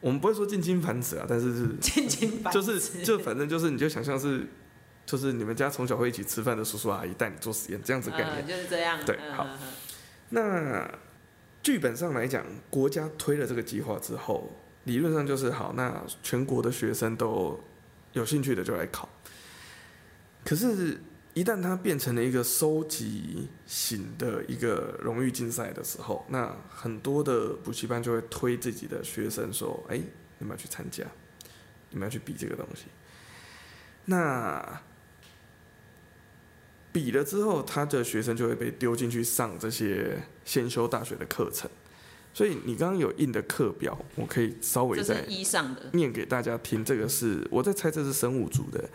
[0.00, 4.44] 我们不会说近亲繁殖啊，但是是近亲繁殖，就是就反正就是，你就想象是，
[5.06, 8.98] 就是你们家从小会一起吃饭的叔叔阿姨带你做实验这样子概念，嗯，就是这样。
[9.06, 9.46] 对，好。
[10.30, 10.90] 那
[11.62, 14.50] 剧本上来讲，国家推了这个计划之后，
[14.82, 17.60] 理论上就是好，那全国的学生都
[18.14, 19.08] 有兴趣的就来考。
[20.44, 21.00] 可是。
[21.38, 30.02] 一旦它变成了一个收集型的一个荣誉竞赛的时候，那很多的补习班就会推自己的学生说：“哎，
[30.38, 31.04] 你们要去参加，
[31.90, 32.86] 你们要去比这个东西。”
[34.06, 34.82] 那
[36.90, 41.70] 比了之后，他的学生就会被丢进去上这些先修大学的课程。
[42.38, 45.26] 所以你刚刚有印的课表，我可以稍微再
[45.92, 46.84] 念给大家听。
[46.84, 48.88] 这个是我在猜，这是生物组的。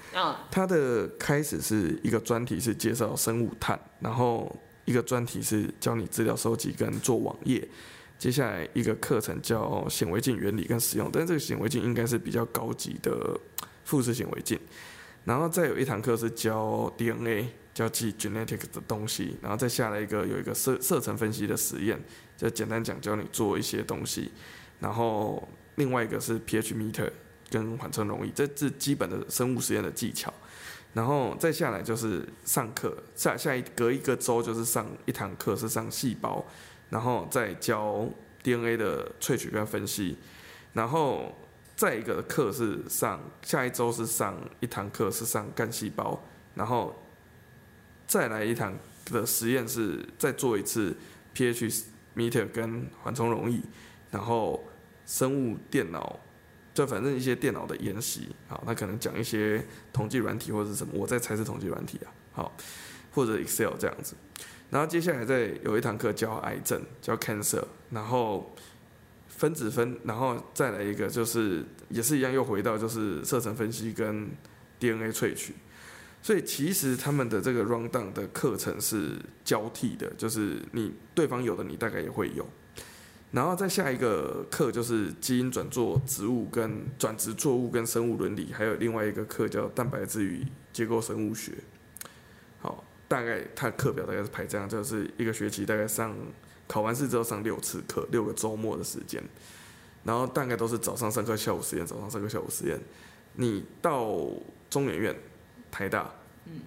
[0.50, 4.50] 它的开始是一个专题是介绍生物碳，然后
[4.86, 7.68] 一个专题是教你资料收集跟做网页。
[8.18, 13.38] 接下来一个课程叫显微镜原理跟使用，但是这个显微镜应该是比较高级的
[13.84, 14.58] 复式显微镜。
[15.26, 22.02] 然后再有一堂课是教 DNA，教记 genetic 的东西，然后再下来一个有一个色色层分析的实验，
[22.44, 24.30] 就简单讲教你做一些东西，
[24.82, 27.10] 然后另外一个是 pH meter
[27.50, 30.34] 跟缓冲溶液，这是基本的生物实验的技巧。
[30.94, 36.46] 然后再下来就是上课，下下一隔一个周就是上一堂课是上细胞，
[36.90, 38.08] 然后再教
[38.44, 40.18] DNA 的萃取跟分析，
[40.74, 41.34] 然后
[41.78, 46.22] 再一个课是上下一周是上一堂课是上干细胞，
[46.54, 46.94] 然后
[48.06, 50.96] 再来一堂的实验是再做一次
[51.34, 53.62] pH meter 跟缓冲溶液，
[54.12, 54.64] 然后
[55.06, 56.20] 生物电脑。
[56.74, 62.58] 就反正一些电脑的研习，好，他可能讲一些统计软体或者是什么，我在猜是统计软体啊，好，
[63.12, 64.16] 或者 Excel 这样子。
[64.72, 68.56] 然后接下来再有一堂课教癌症，教 cancer，然后
[69.28, 74.32] 分子分，然后再来一个就是也是一样，又回到就是色层分析跟
[74.80, 75.54] DNA 萃取。
[76.24, 82.48] 所以其实他们的这个 rundown 的课程是交替的，就是你对方有的你大概也会有。
[83.32, 91.52] 然后再下一个课就是基因转做植物跟转植作物跟生物伦理，还有另外一个课叫蛋白质与结构生物学。
[92.62, 96.16] 好，大概它课表大概是排这样，就是一个学期大概上
[96.68, 99.22] 考完试之后上六次课，六个周末的时间。
[100.06, 102.80] 然后大概都是早上上课，下午实验，早上上课，下午实验。
[103.36, 104.30] 你到
[104.70, 105.16] 中研院、
[105.74, 106.08] 台大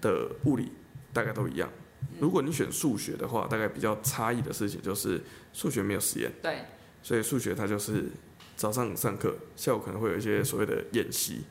[0.01, 0.73] 的物理
[1.13, 1.71] 大概都一样。
[2.19, 6.65] 如果你选数学的话，大概比较差异的事情就是数学没有实验，对，
[7.03, 8.11] 所以数学它就是
[8.57, 11.45] 早上上课，下午可能会有一些所谓的演习，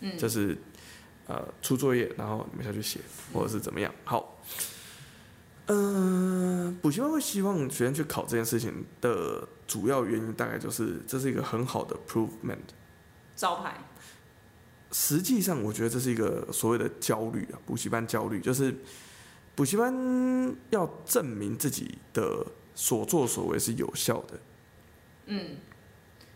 [0.00, 0.56] 嗯，就是
[1.26, 3.00] 呃出作业，然后你们下去写
[3.32, 3.92] 或者是怎么样。
[4.04, 4.40] 好，
[5.66, 12.58] 嗯、呃，补习班会希望学生去考这件事情的主要原因，大概就是这是一个很好的 provement
[13.34, 13.78] 招牌。
[14.92, 18.74] 实际上，我觉得这是一个所谓的焦虑啊，补习班焦虑就是。
[19.56, 24.40] 补习班要证明自己的所作所为是有效的。
[25.26, 25.56] 嗯，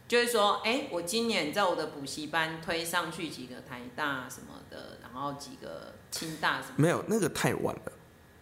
[0.06, 6.82] 就是说，哎、欸，我今年在我的补习班推上去几个台大什么的，然后几个清大什么的。
[6.82, 7.92] 没有，那个太晚了。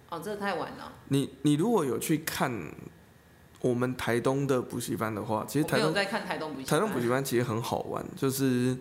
[0.08, 0.92] 哦，这个太晚了。
[1.08, 2.52] 你你如果有去看
[3.60, 6.80] 我们台东的补习班的话，其实台东在看台东补习班。
[6.80, 8.76] 台东补习班其实很好玩，就是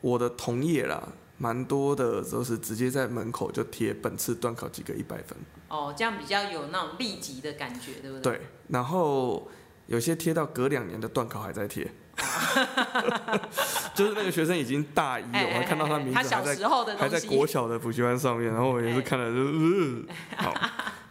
[0.00, 1.08] 我的同业啦。
[1.40, 5.38] 蛮多的都是直接在门口就贴本次段考及格一百分。
[5.68, 8.32] 哦，这样比较有那种立即的感觉，对不对？
[8.32, 9.48] 对，然后
[9.86, 11.84] 有些贴到隔两年的段考还在贴，
[13.94, 20.04] 就是那个学生已经大一了，我还看到他名字还在还在国小的补习班上面，然后我也是看了就是
[20.38, 20.52] 好，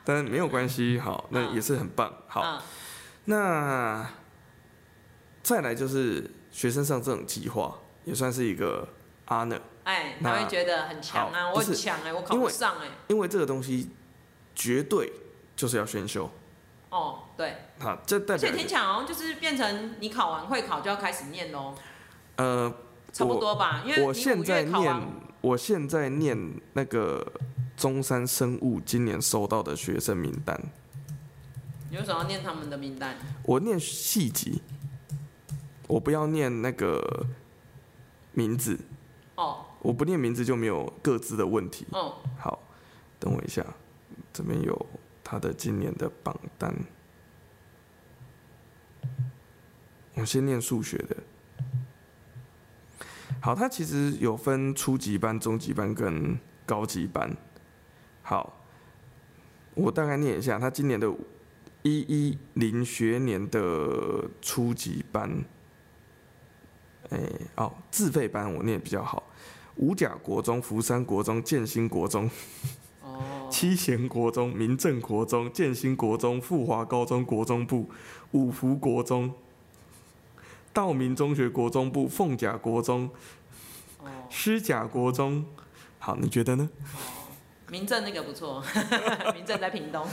[0.04, 2.62] 但没有关系，好，那也是很棒，好，
[3.24, 4.06] 那
[5.42, 8.88] 再来就是学生上这种计划也算是一个
[9.28, 9.60] honor。
[9.84, 12.88] 哎，他会觉得很强啊，我很强哎，我考不上哎。
[13.10, 13.90] 因为这个东西
[14.56, 15.12] 绝对
[15.58, 16.30] 就是要选修。
[16.90, 17.54] 哦，对。
[17.80, 18.38] 好，这代表。
[18.38, 21.76] 所以天强好像就是变成你考完会考就要开始念喽。
[22.38, 22.74] 呃，
[23.12, 25.02] 差不多吧，因为我现在念，
[25.42, 26.38] 我现在念
[26.72, 27.26] 那个
[27.76, 30.58] 中山生物今年收到的学生名单。
[31.90, 33.18] 你为什么要念他们的名单？
[33.44, 34.62] 我念系级，
[35.88, 37.26] 我不要念那个
[38.38, 38.80] 名字。
[39.36, 39.66] 哦。
[39.82, 41.86] 我不念名字就没有各自的问题。
[41.92, 42.62] 嗯，好，
[43.20, 43.66] 等我一下，
[44.34, 44.86] 这边有
[45.24, 46.74] 他的今年的榜单。
[50.16, 51.16] 我先念数学的。
[53.40, 57.36] 好，他其实有分初级班、中级班跟高级班。
[58.24, 58.62] 好，
[59.76, 61.08] 我大概念一下，他今年的
[61.84, 65.46] 一一零学年的初级班，
[67.10, 67.20] 哎，
[67.56, 69.24] 哦，自费班我念比较好。
[69.78, 72.28] 五甲国中、福山国中、建新国中、
[73.50, 77.88] 七贤国中、民政国中、建新国中、富华高中国中部、
[78.32, 79.32] 五福国中、
[80.74, 83.10] 道明中学国中部、凤甲国中、
[84.32, 85.46] 师甲国中。
[86.00, 86.68] 好，你觉得呢？
[87.70, 88.64] 民政那个不错，
[89.36, 90.08] 民政在屏东。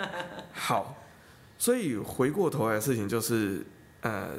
[0.54, 0.96] 好，
[1.58, 3.66] 所以回过头来的事情就是，
[4.00, 4.30] 呃。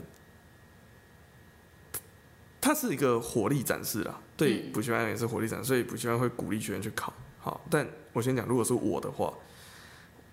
[2.61, 7.11] 它是一个火力展示啦，对补习班也是火力展示，所以补习班会鼓励学生去考。
[7.39, 9.33] 好，但我先讲，如果是我的话，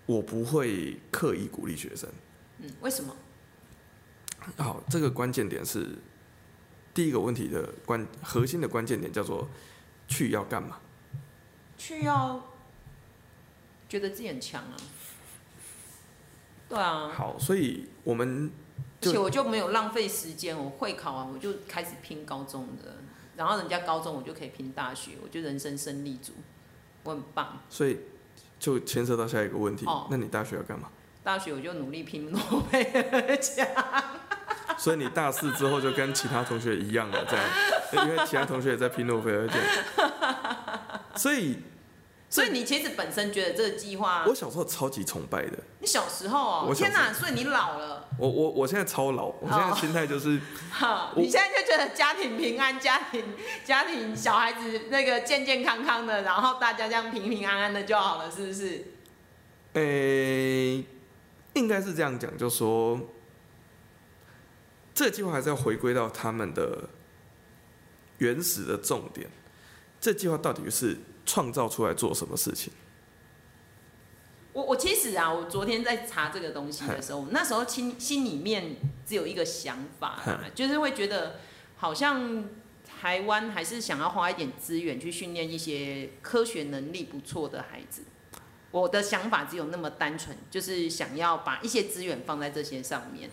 [0.05, 2.07] 我不会刻意鼓励学生。
[2.59, 3.15] 嗯，为什么？
[4.57, 5.97] 好，这个关键点是
[6.93, 9.49] 第一个问题的关核心的关键点叫做
[10.07, 10.77] 去要干嘛？
[11.79, 12.45] 去要
[13.89, 14.77] 觉得自己很强啊。
[16.69, 17.09] 对啊。
[17.09, 18.51] 好，所以我们。
[19.01, 22.97] 而且我就没有浪费时间，我会考完我就开始拼高中的，
[23.35, 26.33] 然后人家高中我就可以拼大学，我就人生胜利组，
[27.03, 27.61] 我很棒。
[27.69, 27.99] 所以
[28.59, 30.89] 就牵涉到下一个问题，哦、那你大学要干嘛？
[31.23, 33.67] 大学我就努力拼诺贝尔奖。
[34.77, 39.57] 所以你大四之后就跟其他同学一样了，这样，因为其他同学也在拼诺贝尔奖。
[41.15, 41.57] 所以，
[42.29, 45.57] 所以你其实本身觉得这个计划，我小时候超级崇拜的。
[45.79, 47.11] 你小时候哦，天哪！
[47.11, 48.07] 所以你老了。
[48.17, 53.23] 我我我现在超老，我现在心态就是， 好，你现在就觉得家庭平安，家庭
[53.65, 58.85] 家庭小孩子那个健健康康的，然后大家这样平平安安的就好了，是不是？
[59.73, 59.81] 诶、
[60.77, 60.85] 欸，
[61.53, 62.99] 应该是这样讲，就说。
[64.91, 66.89] 这个计划还是要回归到他们的
[68.17, 69.29] 原始的重点。
[70.01, 70.97] 这计划到底是
[71.29, 72.73] 创造出来做什么事情？
[74.51, 80.19] 我我其实啊，我昨天在查这个东西的时候，那时候心心里面只有一个想法，
[80.55, 81.35] 就是会觉得
[81.77, 82.45] 好像
[82.83, 88.01] 台湾还是想要花一点资源去训练一些科学能力不错的孩子。
[88.71, 93.29] 我的想法只有那么单纯，就是想要把一些资源放在这些上面，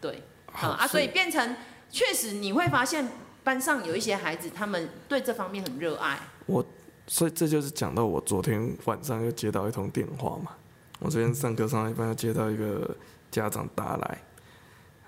[0.00, 0.24] 对。
[0.50, 1.56] 好啊，所以变成
[1.90, 3.08] 确实你会发现
[3.44, 6.18] 班上有一些孩子，他们对这方面很热爱。
[6.46, 6.64] 我
[7.08, 10.52] 所以这就是讲到我昨天晚上又接到一通电话嘛。
[11.00, 12.94] 我昨天上课上到一半又接到一个
[13.30, 14.22] 家长打来，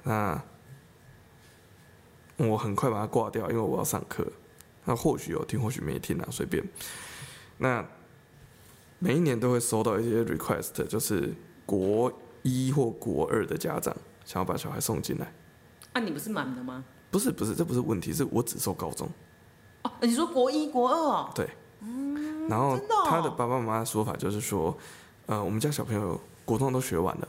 [0.02, 0.42] 那
[2.36, 4.26] 我很快把它挂掉，因为我要上课。
[4.84, 6.64] 那或许有听，或许没听啊，随便。
[7.58, 7.86] 那
[8.98, 11.34] 每一年都会收到一些 request，就是
[11.66, 13.94] 国一或国二的家长。
[14.24, 15.32] 想要把小孩送进来，
[15.92, 16.84] 啊，你不是满的吗？
[17.10, 19.08] 不是，不是，这不是问题，是我只收高中。
[19.82, 21.32] 哦，你说国一、国二哦？
[21.34, 21.48] 对。
[21.80, 22.48] 嗯。
[22.48, 24.76] 然后他的爸爸妈妈的说法就是说，
[25.26, 27.28] 呃，我们家小朋友国中都学完了，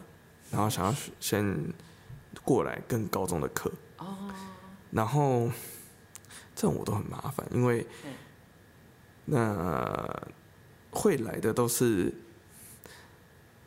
[0.52, 1.74] 然后想要先
[2.44, 3.72] 过来跟高中的课。
[3.98, 4.32] 哦。
[4.92, 5.50] 然后
[6.56, 7.86] 这种我都很麻烦，因为
[9.26, 10.28] 那
[10.92, 12.14] 会来的都是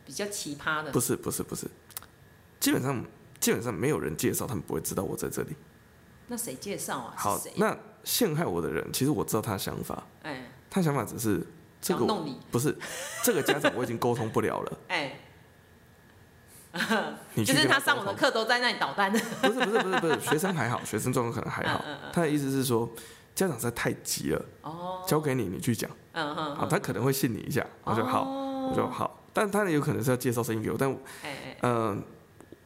[0.05, 0.91] 比较奇葩的。
[0.91, 1.67] 不是，不是，不是，
[2.61, 3.05] 基本上。
[3.41, 5.55] 基本上没有人介绍，他们不会知道我在这里。
[6.29, 7.15] 那谁介绍啊？
[7.15, 10.03] 好，那陷害我的人，其实我知道他的想法。
[10.23, 11.41] 哎，他想法只是
[11.81, 12.05] 这个
[12.51, 12.77] 不是
[13.23, 14.79] 这个家长我已经沟通不了了。
[14.89, 15.21] 哎，
[17.37, 19.13] 就是他上我的课都在那里捣蛋。
[19.13, 19.19] 不
[19.53, 21.81] 是不是不是不是，学生还好，学生状况可能还好。
[22.13, 22.91] 他的意思是说，
[23.37, 24.45] 家长实在太急了。
[24.63, 25.01] 哦。
[25.07, 25.89] 交给你，你去讲。
[26.15, 26.57] 嗯嗯。
[26.57, 27.65] 好，他可能会信你一下。
[27.85, 30.91] 我说好，我说好，但他有可能是要介绍声音给我，但
[31.23, 32.03] 哎嗯。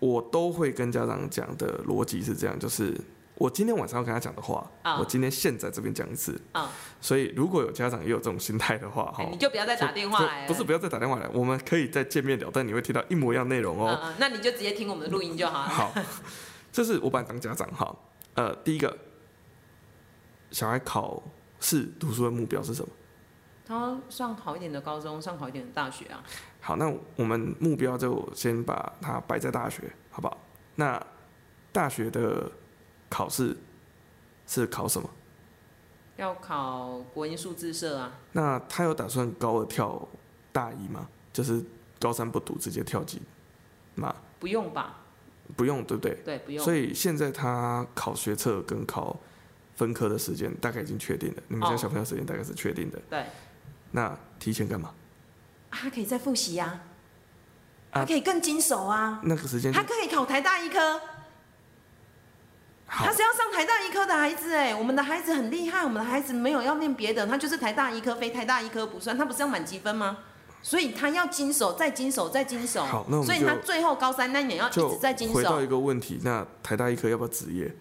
[0.00, 2.96] 我都会跟家长讲的逻辑是这样，就是
[3.39, 4.99] 我今天晚上要跟他讲的话，oh.
[5.01, 6.41] 我今天现在这边讲一次。
[6.53, 6.66] Oh.
[7.01, 10.49] 所以如果有家长也有这种心态的话，哈，你就不要再打电话来了。
[10.49, 13.97] 不是不要再打电话来，我们可以再见面聊，但你会听到一模一样内容哦。
[14.03, 15.68] Uh, uh, 那你就直接听我们的录音就好了。
[15.68, 15.95] 好，
[16.72, 17.95] 这是我把你当家长哈。
[18.34, 18.97] 呃，第一个，
[20.51, 21.22] 小孩考
[21.61, 22.89] 试读书的目标是什么？
[23.64, 26.24] 他上好一点的高中，上好一点的大学啊。
[26.61, 30.36] 好，那我们目标就先把它摆在大学，好不好？
[30.74, 31.01] 那
[31.70, 32.51] 大学的
[33.09, 33.56] 考试
[34.46, 35.09] 是考什么？
[36.16, 38.12] 要考国音数字社啊。
[38.32, 40.09] 那他有打算高二跳
[40.52, 41.09] 大一吗？
[41.32, 41.64] 就是
[42.00, 43.22] 高三不读，直接跳级
[43.94, 44.14] 吗？
[44.40, 44.96] 不用吧？
[45.56, 46.14] 不用，对不对？
[46.24, 46.64] 对，不用。
[46.64, 49.16] 所以现在他考学测跟考
[49.76, 51.42] 分科的时间大概已经确定了。
[51.48, 53.00] 你们家小朋友时间大概是确定的。
[53.09, 53.24] 对。
[53.92, 54.92] 那提前干嘛？
[55.70, 56.80] 他可以再复习呀，
[57.92, 59.20] 他可以更精熟啊。
[59.22, 61.00] 那个时间，他可以考台大医科。
[62.89, 70.18] 他是要上台大医科的孩子哎，我们的孩子很厉害，我们的孩子没有要念别的，他就是台大医科，非台大医科不算，他不是要满积分吗？
[70.62, 72.84] 所以他要经手，再经手，再经手。
[72.84, 75.34] 好，那我们所以他最后高三那年要一直在经手。
[75.34, 77.74] 回到一个问题，那台大医科要不要职业？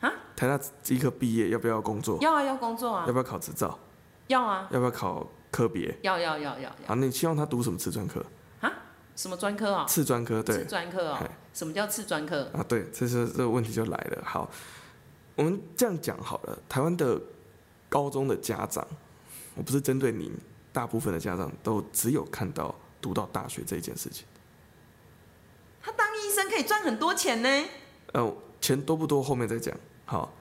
[0.00, 0.10] 啊？
[0.34, 0.58] 台大
[0.88, 2.18] 医科毕业要不要工作？
[2.20, 3.04] 要啊，要工作啊。
[3.06, 3.78] 要不要考执照？
[4.26, 4.66] 要啊。
[4.70, 5.26] 要不要考？
[5.54, 8.20] 科别要要要要啊，你希望他读什么次专科？
[8.58, 8.68] 啊？
[9.14, 9.84] 什么专科啊？
[9.86, 10.56] 次专科对。
[10.56, 11.18] 次专科哦。
[11.54, 12.50] 什么叫次专科？
[12.52, 14.22] 啊，对，这是这个问题就来了。
[14.24, 14.50] 好，
[15.36, 16.58] 我们这样讲好了。
[16.68, 17.18] 台湾的
[17.88, 18.86] 高中的家长，
[19.54, 20.32] 我不是针对你，
[20.72, 24.26] 大部分的家长都只有看到读到大学这一件事情。
[25.80, 27.64] 他当医生可以赚很多钱呢。
[28.12, 29.22] 呃，钱多不多？
[29.22, 29.72] 后面再讲。
[30.06, 30.34] 好，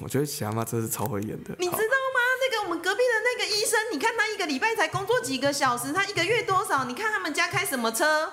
[0.00, 1.56] 我觉得霞妈真是超会演的。
[1.58, 2.20] 你知道吗？
[2.42, 6.84] 那个我们隔壁的那个医生，你看他一个礼拜才工作几个小时，他一个月多少？
[6.84, 8.30] 你看他们家开什么车？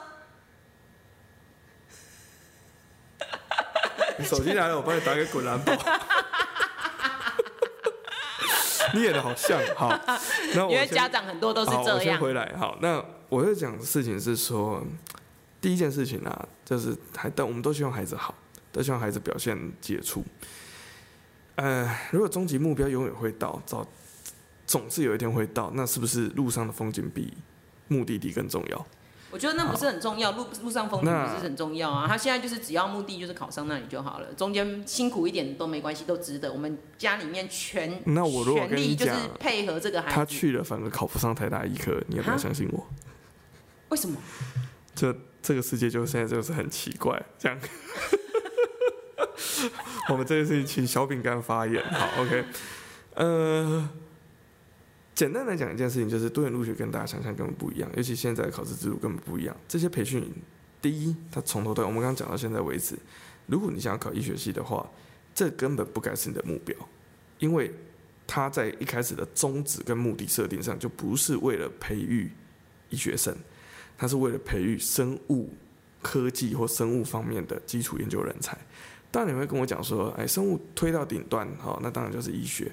[4.21, 5.73] 你 手机来了，我帮你打给滚蓝宝。
[8.93, 9.89] 你演的好像，好。
[10.53, 11.95] 那我因为家长很多都是这样。
[11.95, 12.77] 我先回来，好。
[12.81, 14.85] 那我要讲的事情是说，
[15.61, 18.35] 第一件事情啊，就是还但我们都希望孩子好，
[18.71, 20.23] 都希望孩子表现杰出。
[21.55, 23.87] 呃，如果终极目标永远会到，早
[24.67, 27.33] 总是有一天会到，那是不是路上的风景比
[27.87, 28.85] 目的地更重要？
[29.31, 32.05] 我觉得那不是很重要，路路上风景不是很重要啊。
[32.07, 36.51] 他现在就是只要目的就是考上那里就好了，中间辛苦一点都没关系，都值得。
[36.51, 42.85] 我们家里面全那我如果跟你讲，就是配合这个孩子，他去了反而考不上台大医科，你要不要相信我？
[43.89, 44.17] 为什么？
[44.93, 47.57] 这这个世界就现在就是很奇怪，这样。
[50.09, 52.43] 我们这件事情请小饼干发言，好，OK，
[53.15, 53.89] 呃。
[55.21, 59.55] 简单来讲，一件事情就是多元入学跟大家想象根本不一样，尤其现在的考试制度根本不一样。
[59.67, 60.27] 这些培训，
[60.81, 62.97] 第一，它从头到尾，我们刚刚讲到现在为止，
[63.45, 64.89] 如果你想要考医学系的话，
[65.35, 66.75] 这根本不该是你的目标，
[67.37, 67.71] 因为
[68.25, 72.31] 它在一开始的宗旨跟目的设定上就不是为了培育
[72.89, 73.31] 医学生，
[73.95, 75.53] 它是为了培育生物
[76.01, 78.57] 科技或生物方面的基础研究人才。
[79.11, 82.71] 当然你会跟我讲说，哎，生物推到顶端，好，那当然就是医学。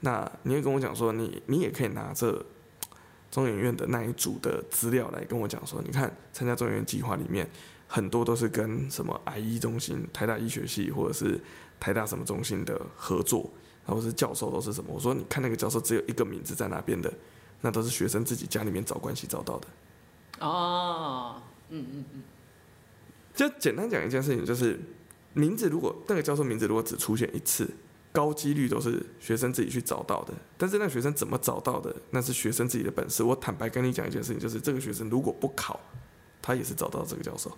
[0.00, 2.44] 那你会跟我讲说，你你也可以拿着
[3.30, 7.48] 中研院的那一组的资料来跟我讲说，你看参加中研院计划里面
[7.88, 11.40] 很多都是跟什么癌医中心、台大医学系或者是
[11.80, 13.50] 台大什么中心的合作，
[13.86, 14.90] 然后是教授都是什么？
[14.92, 17.12] 我说你看那个教授只有一个名字在那边的，
[17.62, 19.68] 那都是学生自己家里面找关系找到的。
[20.40, 21.40] 哦，
[21.70, 22.22] 嗯嗯嗯，
[23.34, 24.78] 就简单讲一件事情，就是
[25.32, 27.68] 名字如果那个教授名字如果只出现一次。
[28.16, 33.22] 高几率都是学生自己去找到的，但是那学生怎么找到的，那是学生自己的本事。
[33.22, 35.78] 我坦白跟你讲一件事情，就是这个学生如果不考，
[36.40, 37.54] 他也是找到这个教授。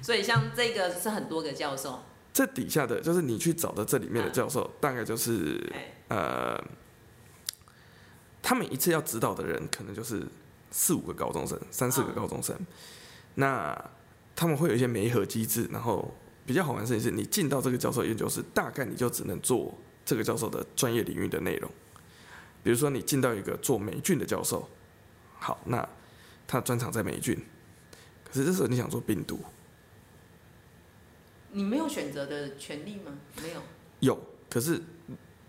[0.00, 2.00] 所以像这个是很多个教授，
[2.32, 5.70] 这底下的就是你去找的这里面的教授，大概就是
[6.08, 6.58] 呃，
[8.40, 10.26] 他们一次要指导的人可能就是
[10.70, 12.56] 四五个高中生，三四个高中生，
[13.34, 13.78] 那
[14.34, 16.16] 他们会有一些媒合机制，然后。
[16.46, 19.74] 比较好玩的事情是，你进到这个教授研究室，大概你就只能做
[20.04, 21.68] 这个教授的专业领域的内容。
[22.62, 24.68] 比如说，你进到一个做霉菌的教授，
[25.38, 25.86] 好，那
[26.46, 27.36] 他专长在霉菌。
[28.24, 29.40] 可是这时候你想做病毒，
[31.50, 33.12] 你没有选择的权利吗？
[33.42, 33.60] 没有。
[34.00, 34.18] 有，
[34.48, 34.80] 可是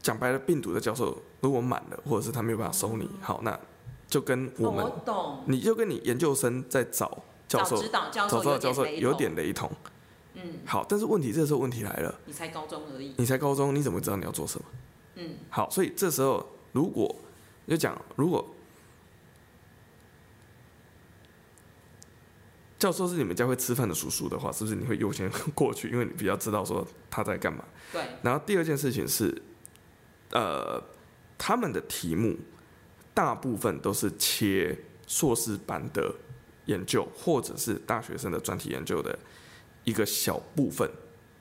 [0.01, 3.59] 讲白了，病毒的教授如果满了，或者是他没有办法收你，好，那
[4.07, 7.81] 就跟我们，我懂，你就跟你研究生在找教授，
[8.11, 9.71] 找到教授有点雷同。
[10.39, 14.65] 嗯，好，但是问题这时候问题来了，你才高中而已，你才高中，你怎么知道你要做什么？
[15.15, 17.15] 嗯，好，所以这时候如果
[17.67, 18.47] 就讲，如果
[22.77, 25.89] 教授是你们家会吃饭的叔叔的话，是不是你会优先过去？
[25.89, 27.65] 因为你比较知道说他在干嘛。
[27.91, 28.03] 对。
[28.21, 29.41] 然后第二件事情是，
[30.29, 30.79] 呃，
[31.35, 32.37] 他们的题目
[33.15, 34.77] 大部分都是切
[35.07, 36.13] 硕士班的
[36.65, 39.17] 研究，或者是大学生的专题研究的。
[39.87, 40.91] 一个小部分，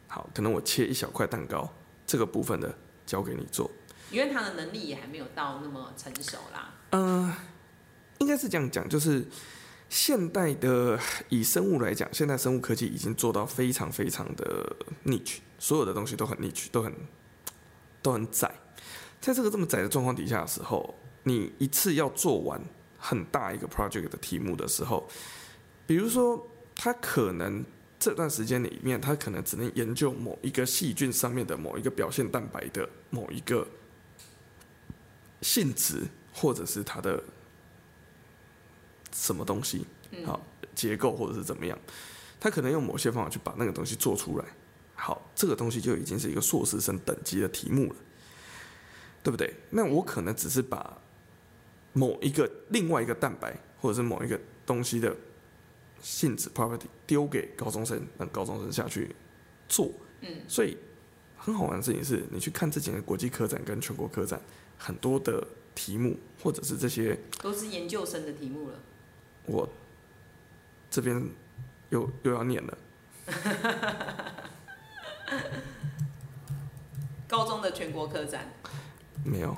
[0.06, 1.68] 好，可能我切一小块蛋糕，
[2.06, 2.72] 这个部分的
[3.04, 3.68] 交给你做，
[4.08, 6.72] 因为他的能力也还没有到那么成熟啦。
[6.90, 7.36] 嗯、呃，
[8.18, 9.26] 应该是这样讲，就是
[9.88, 10.96] 现代的
[11.28, 16.94] 以生物来讲，现代生物科技已经做到非常非常的 niche，所有的东西都很 niche，都很
[18.00, 18.48] 都很窄。
[19.20, 20.94] 在这个这么窄的状况底下的时候，
[21.24, 22.62] 你一次要做完
[22.96, 25.08] 很大一个 project 的题目的时候，
[25.84, 27.64] 比如说他可能。
[28.06, 33.66] 这段时间里面，他可能只能研究某一个细菌上面的某一个表现蛋白的某一个
[35.42, 37.20] 性质，或者是它的
[39.12, 39.84] 什么东西，
[40.24, 40.40] 好
[40.72, 41.76] 结构或者是怎么样，
[42.38, 44.44] 他可能用某些方法去把那个东西做出来。
[44.94, 47.96] 好，这个东西就已经是一个硕士生等级的题目了，
[49.24, 49.52] 对不对？
[49.70, 50.96] 那我可能只是把
[51.92, 55.12] 某一个另外一个蛋白，或者是某一个东西的。
[56.06, 59.12] 性质 property 丢给高中生，让高中生下去
[59.68, 59.90] 做。
[60.20, 60.78] 嗯，所以
[61.36, 64.40] 很好玩的事情是，你去看这几年国际科展跟全国科展，
[64.78, 65.44] 很多的
[65.74, 68.78] 题目或者是这些都是研究生的题目了。
[69.46, 69.68] 我
[70.88, 71.28] 这边
[71.90, 72.78] 又又要念了。
[77.26, 78.48] 高中的全国科展
[79.24, 79.56] 没有，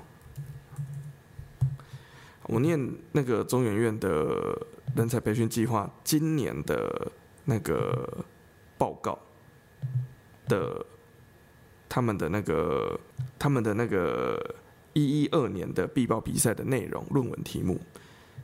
[2.45, 4.67] 我念那个中研院的。
[4.99, 7.13] 人才培训计划今年的
[7.45, 8.25] 那个
[8.77, 9.17] 报告
[10.49, 10.85] 的，
[11.89, 12.99] 他们的那个
[13.39, 14.57] 他们的那个
[14.95, 17.81] 一一二年的必报比赛的内容论文题目，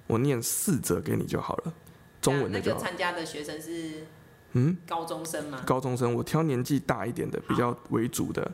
[0.06, 1.74] 我念四则给你就好了。
[2.20, 2.78] 中文的就好。
[2.78, 4.06] 那个参加的学生是
[4.52, 5.60] 嗯高中生吗？
[5.66, 8.48] 高中生，我挑年纪大一点的比较为主的。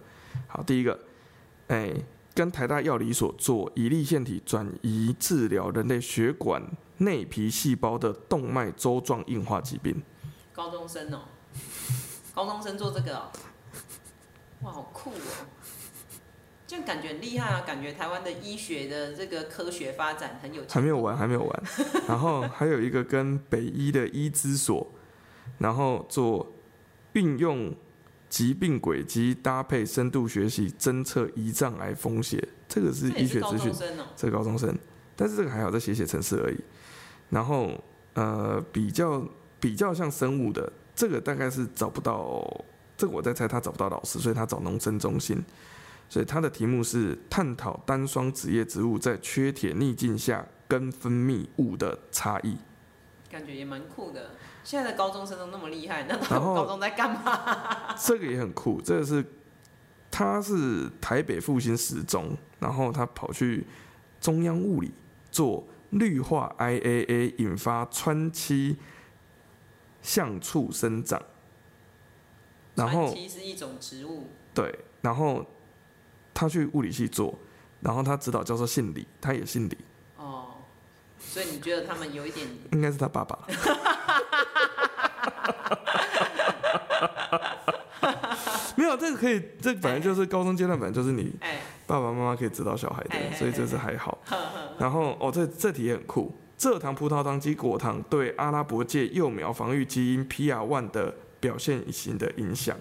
[0.46, 0.98] 好，第一个，
[1.66, 1.92] 哎，
[2.34, 6.62] 跟台大药理所做乙粒腺体转移治疗人类血管。
[7.00, 10.02] 内皮细胞的动脉粥状硬化疾病。
[10.52, 11.22] 高中生哦，
[12.34, 13.30] 高中生做这个哦，
[14.62, 15.46] 哇，好酷哦！
[16.66, 17.64] 就感觉很厉害啊！
[17.66, 20.62] 感觉台湾的医学的这个科学发展很有。
[20.68, 21.62] 还没有完，还没有完。
[22.06, 24.86] 然后还有一个跟北医的医资所，
[25.58, 26.52] 然后做
[27.14, 27.74] 运用
[28.28, 33.72] 疾病轨迹搭配深度学习侦测胰脏癌风险，这个是医学资讯。
[34.14, 34.78] 这个高中生，
[35.16, 36.60] 但是这个还好，在写写程式而已。
[37.30, 37.72] 然后
[38.12, 39.24] 呃，比较
[39.58, 42.46] 比较像生物的，这个大概是找不到。
[42.96, 45.42] 这个我在猜，他找不到老师，所以他找农生中心。
[46.08, 52.58] 所以他的题目是探讨单双子叶植物在缺铁逆境下根分泌物的差异。
[53.30, 54.32] 感觉也蛮酷的。
[54.64, 57.94] 现在的高中生都那么厉害，那他们高中在干嘛？
[57.96, 58.82] 这个也很酷。
[58.82, 59.24] 这个是
[60.10, 63.64] 他是台北复兴十中，然后他跑去
[64.20, 64.92] 中央物理
[65.30, 68.76] 做氯化 IAA 引发川崎
[70.02, 71.22] 橡树生长。
[72.74, 74.28] 然后其实是一种植物。
[74.54, 75.44] 对，然后
[76.32, 77.38] 他去物理系做，
[77.80, 79.76] 然后他指导教授姓李，他也姓李。
[80.16, 80.54] 哦，
[81.18, 82.48] 所以你觉得他们有一点？
[82.72, 83.38] 应该是他爸爸。
[88.76, 91.34] 没有，这个可以，这个、本来就是高中阶段，本来就是你
[91.90, 94.18] 爸爸妈妈可以指导小孩的，所以这是还好。
[94.78, 101.14] 然后哦，这这题也很酷，蔗糖、葡萄糖及果糖对阿拉伯界幼苗防御基因 PR1 的。
[101.40, 102.76] 表现型的影响，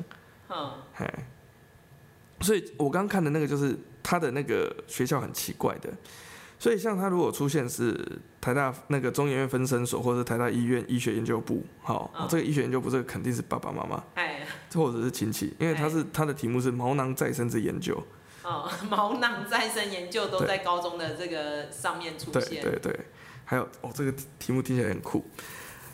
[0.50, 1.10] 嗯，嘿，
[2.42, 5.90] 所以我刚看的那个就是他的那个学校很奇怪的，
[6.60, 7.98] 所以像他如果出现是
[8.42, 17.98] 台大那个中研院分生所，或者是台大医院医学研究部，好，这个医学研究部这个肯定是爸爸妈妈，哎，或者是亲戚，因为他是他的题目是毛囊再生之研究，
[18.50, 23.00] 哦， 毛囊再生研究都在高中的这个上面出现，对对对，
[23.46, 25.24] 还有哦，这个题目听起来很酷，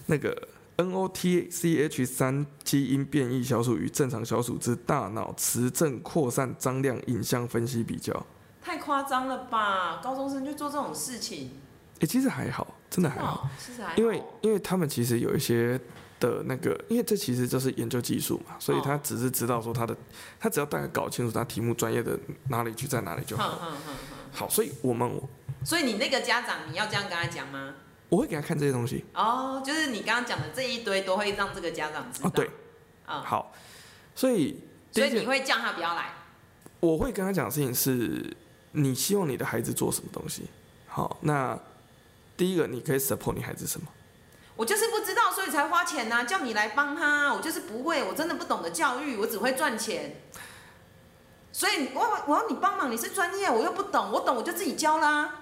[0.05, 0.49] 那个。
[0.77, 8.25] NOTCH 三基因变异小鼠与正常小鼠之大脑磁振扩散张量影像分析比较，
[8.61, 10.01] 太夸张了吧？
[10.03, 11.51] 高中生就做这种事情？
[11.93, 15.79] 哎、欸，其实还好，真的还好，其实还好，因为因为他们其实有一些
[16.19, 19.95] 的那个，因为这其实就是研究技术嘛，所以他只是知道说他的，
[20.39, 22.17] 他只要大概搞清楚他题目专业的
[22.49, 23.59] 哪里去在哪里就好。
[24.31, 25.09] 好，所以我们，
[25.63, 27.73] 所以你那个家长你要这样跟他讲吗？
[28.09, 32.29] 我会给他看这些东西哦，就是你刚刚讲的这一堆都会让这个家长知道。
[32.29, 32.45] 哦，对，
[33.05, 33.53] 啊、哦，好，
[34.13, 34.61] 所以
[34.91, 36.13] 所以你会叫他不要来。
[36.79, 38.35] 我会跟他讲的事情是，
[38.73, 40.43] 你希望你的孩子做什么东西？
[40.87, 41.59] 好，那
[42.37, 43.87] 第一个你可以 support 你孩子什么？
[44.55, 47.33] 我就是不知道，所以才花钱呐、啊，叫你来帮他。
[47.33, 50.21] 我就是不会，我真的不懂得教育，我只会赚钱。
[51.51, 55.41] 所以我我要你帮忙，你是专业，我又不懂，我懂我就自己教啦。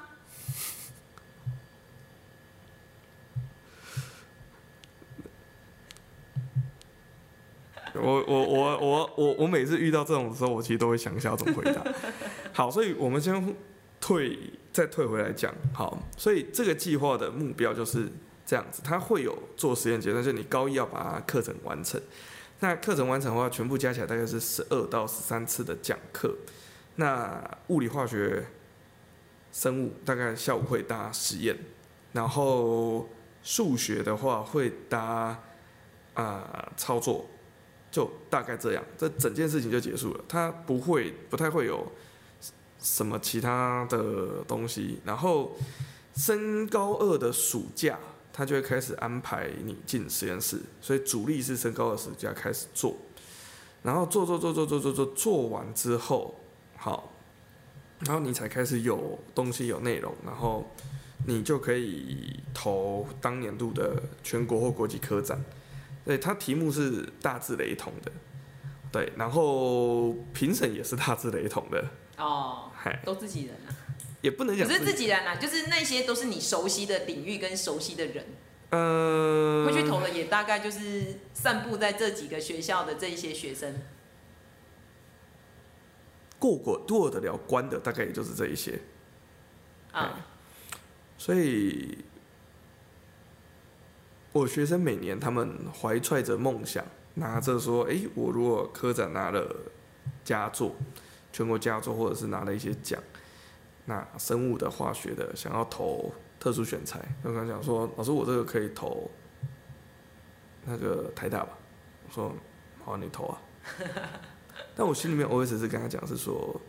[7.95, 11.83] 我我我我我我每次遇到这种的时候，我其实都会想一下怎么回答。
[12.51, 13.55] 好，所以我们先
[14.01, 14.37] 退，
[14.71, 15.53] 再退回来讲。
[15.71, 18.11] 好，所以这个计划的目标就是
[18.53, 21.99] 这样子，它会有做实验阶段，就是你高一要把它课程完成。
[22.59, 26.35] 那课程完成的话，全部加起来大概是十二到十三次的讲课。
[26.97, 28.45] 那物理、化学、
[29.51, 31.57] 生物大概下午会搭实验，
[32.11, 33.09] 然后
[33.41, 35.35] 数学的话会搭
[36.13, 37.25] 啊、操作。
[37.89, 40.23] 就大概这样，这整件事情就结束了。
[40.27, 41.91] 他不会，不太会有
[42.77, 44.99] 什么其他的东西。
[45.03, 45.57] 然后
[46.15, 47.97] 升高二的暑假，
[48.33, 50.59] 他就会开始安排你进实验室。
[50.81, 52.97] 所以主力是升高二暑假开始做，
[53.83, 56.35] 然后做做做做做做做做完之后，
[56.75, 57.13] 好，
[57.99, 60.69] 然后你才开始有东西有内容，然后
[61.27, 65.41] 你就可以投当年度的全国或国际科展。
[66.03, 68.11] 对，它题目是大致雷同的，
[68.91, 71.85] 对，然后评审也是大致雷同的。
[72.17, 73.71] 哦，嗨，都自己人啊？
[74.23, 78.25] 也不能讲，不是自己人啊，就是那些都是你熟悉的领域跟熟悉的人。
[78.71, 83.75] 嗯、呃，会去投的也大概就是散布在这几个学校的这一些学生。
[86.39, 88.79] 过过过得了关的大概也就是这一些。
[89.91, 90.25] 啊，
[91.19, 91.99] 所以。
[94.35, 99.47] 我学生每年他们怀揣着梦想，拿着说：“哎，我如果科展拿了
[100.25, 100.75] 佳作，
[101.31, 102.99] 全国佳作，或者是拿了一些奖，
[103.85, 109.09] 那生物的、化学的想要投特殊选材，我跟他讲说：老师，我这个可以投
[110.65, 111.57] 那个台大吧？
[112.07, 112.35] 我说：
[112.83, 113.41] 好，你投啊。
[114.75, 116.59] 但我心里面 OS 是跟他讲是说，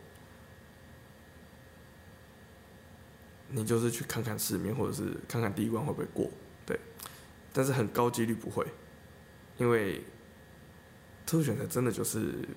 [3.48, 6.30] 你就是去看看世面，或者是看看第一关会不会过。”
[6.66, 6.80] 对
[7.52, 8.66] 但是很高几率不会，
[9.58, 10.02] 因为
[11.26, 12.48] 特殊选才真的就是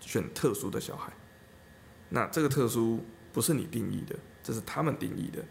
[0.00, 1.12] 选特殊的小孩，
[2.08, 3.04] 那这个特殊
[3.36, 5.44] 不是你定义的，这是他们定义的。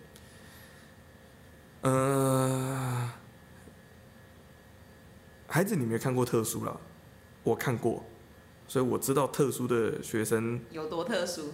[1.82, 3.12] 呃，
[5.46, 6.76] 孩子，你没看过特殊啦，
[7.44, 8.04] 我看过，
[8.68, 11.54] 所以我知道特殊的学生有多特殊。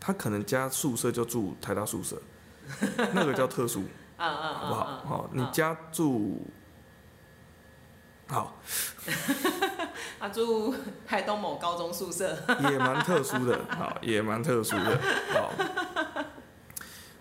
[0.00, 2.20] 他可能家宿舍就住台大宿舍，
[3.14, 3.84] 那个叫特殊，
[4.16, 4.84] 好不好？
[5.06, 6.44] 好，你家住
[8.26, 8.60] 好，
[10.18, 10.74] 他住
[11.06, 12.36] 台东某高中宿舍，
[12.70, 15.00] 也蛮特殊的，好，也蛮特殊的，
[15.32, 15.52] 好。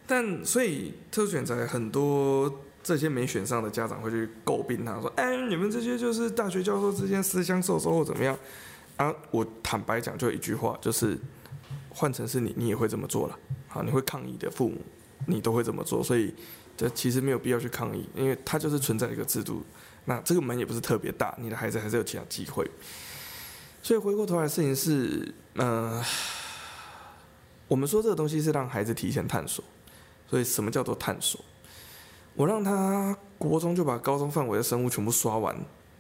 [0.07, 8.35] 但所以特选才很多这些没选上的家长会去诟病他，说：“哎，你们这些就是大学教授之间私相授受或怎么样？”
[8.97, 11.15] 啊，我坦白讲，就一句话，就是
[11.89, 13.37] 换成是你，你也会这么做了。
[13.67, 14.81] 好，你会抗议的父母，
[15.27, 16.33] 你都会这么做，所以
[16.75, 19.61] 这其实没有必要去抗议，因为它就是存在一个制度。
[20.09, 22.65] 那这个门也不是特别大，你的孩子还是有其他机会。
[23.83, 26.01] 所以回过头来，事情是，呃，
[27.67, 29.61] 我们说这个东西是让孩子提前探索。
[30.29, 31.39] 所以，什么叫做探索？
[32.35, 35.55] 我让他国中就把高中范围的生物全部刷完，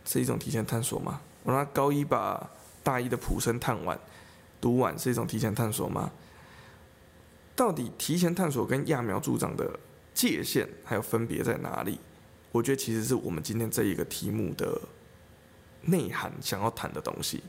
[0.05, 1.21] 是一种提前探索吗？
[1.43, 2.49] 我让他高一把
[2.83, 3.99] 大一的普生探完、
[4.61, 6.11] 读完，是一种提前探索吗？
[7.55, 9.79] 到底提前探索跟揠苗助长的
[10.13, 11.99] 界限还有分别在哪里？
[12.57, 14.81] 我觉得其实是我们今天这一个题目的
[15.83, 17.43] 内涵想要谈的东西。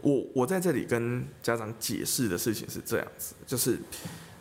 [0.00, 3.78] 我我在这里跟家长解释的事情是这样子，就是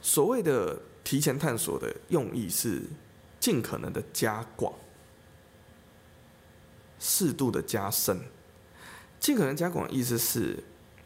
[0.01, 0.79] 所谓的。
[1.07, 2.81] 提前探索的用意是
[3.39, 4.73] 尽可能的加广，
[6.99, 8.19] 适度的加深。
[9.17, 10.61] 尽可能加广的意思是，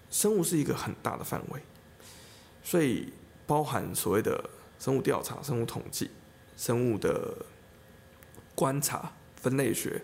[0.10, 1.62] 生物是一个很大的范围，
[2.64, 3.14] 所以
[3.46, 6.10] 包含所谓的生物调查、生物统计、
[6.58, 7.46] 生物的
[8.62, 10.04] 观察、分类学，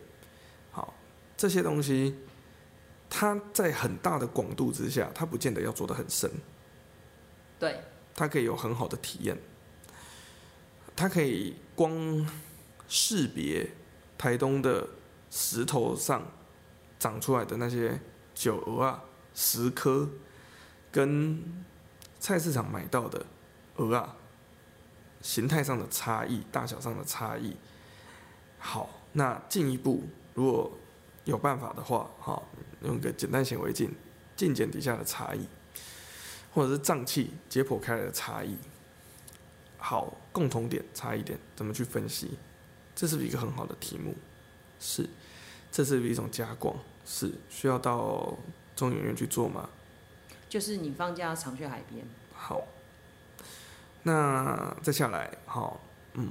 [0.72, 0.92] 好，
[1.38, 2.18] 这些东西，
[3.08, 6.28] 它在很大的广度之下，它不见得要做的很深，
[7.60, 7.80] 对，
[8.16, 9.38] 它可以有很好的体验。
[10.96, 12.28] 它可以光
[12.88, 13.70] 识别
[14.18, 14.88] 台东的
[15.30, 16.26] 石头上
[16.98, 18.00] 长出来的那些
[18.34, 19.04] 九鹅啊、
[19.36, 20.10] 石科，
[20.92, 21.64] 跟
[22.20, 23.24] 菜市场买到的
[23.76, 24.18] 鹅啊，
[25.22, 27.56] 形态上的差异、大小上的差异。
[28.60, 30.04] 好，那进一步，
[30.34, 30.72] 如果
[31.26, 32.42] 有办法的话，哈，
[32.84, 33.94] 用个简单显微镜
[34.36, 35.48] 镜检底下的差异，
[36.54, 38.58] 或者是脏器解剖开来的差异。
[39.78, 42.38] 好，共同点差异点，怎么去分析？
[42.96, 44.16] 这是不是一个很好的题目？
[44.80, 45.08] 是，
[45.72, 46.76] 这是一种加广？
[47.06, 48.38] 是，需要到
[48.76, 49.70] 中研院去做吗？
[50.50, 52.06] 就是你放假常去海边。
[52.34, 52.64] 好，
[54.04, 55.80] 那再下来，好，
[56.14, 56.30] 嗯，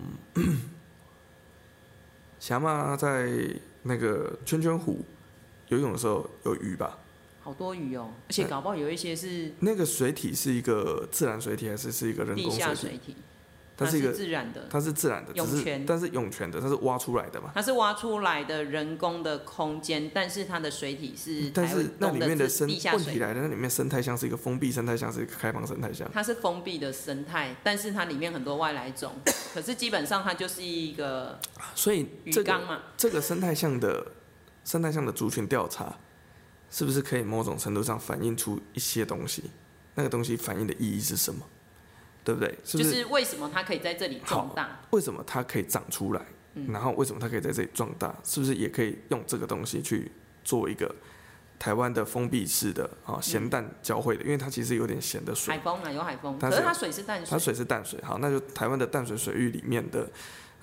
[2.47, 3.29] 霞妈在
[3.83, 5.05] 那个圈圈湖
[5.67, 6.97] 游泳的时候有鱼吧？
[7.41, 12.57] 好多鱼哦，而且搞不好有一些是那个水体是一个自然水体，还是是一个人工水体？
[12.57, 13.17] 地下水体。
[13.77, 17.51] 它是一个自然的，它是自然的，涌泉，但是涌泉的，它是挖出来的嘛？
[17.55, 26.11] 它是挖出来的人工的空间，但是它的水体是，但是那里面的生问题来了，那里面生态像是一个封闭生态，像是一个开放生态像。
[26.11, 29.13] 它是封闭的生态，但是它里面很多外来种，
[29.53, 31.39] 可是基本上它就是一个，
[31.75, 34.07] 所以鱼缸嘛，这个生态像的
[34.65, 35.95] 生态像的族群调查，
[36.71, 39.51] 是不是可以某种程度上反映出一些东西？
[39.95, 41.47] 那个东西反映的意义是什么？
[42.27, 42.49] 对不对？
[42.65, 42.91] 是不是？
[42.91, 44.81] 就是为什么它可以在这里壮大？
[44.91, 46.21] 为什么它可以长出来？
[46.55, 48.13] 嗯、然后为什么它可以在这里壮大？
[48.25, 50.11] 是不是也可以用这个东西去
[50.43, 50.93] 做一个
[51.57, 54.25] 台湾的封闭式的啊咸淡交汇的？
[54.25, 55.55] 因为它其实有点咸的水。
[55.55, 56.37] 海风啊，有海风。
[56.37, 57.29] 可是它水是淡水。
[57.31, 58.03] 它水是淡水。
[58.03, 60.11] 好，那就台湾的淡水水域里面的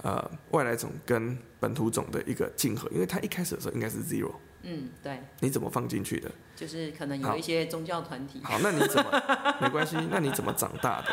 [0.02, 4.34] 呃外来种跟本土种的一个竞合，因为它一开始的时候应该是 zero。
[4.64, 5.22] 嗯，对。
[5.40, 6.32] 你怎么放进去的？
[6.56, 8.40] 就是可能有一些宗教团体。
[8.44, 9.96] 好，好，那你怎么没关系？
[10.10, 11.08] 那你怎么长大的？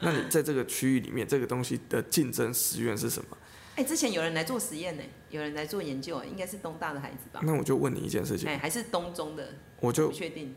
[0.00, 3.36] 那你在这个区域里面，这个东西的竞争实验是什么？
[3.76, 7.40] 哎、欸，之前有人来做实验呢，有人来做研究，应该是东大的孩子吧？
[7.44, 9.54] 那我就问你一件事情，哎，还是东中的？
[9.78, 10.54] 我就不确定。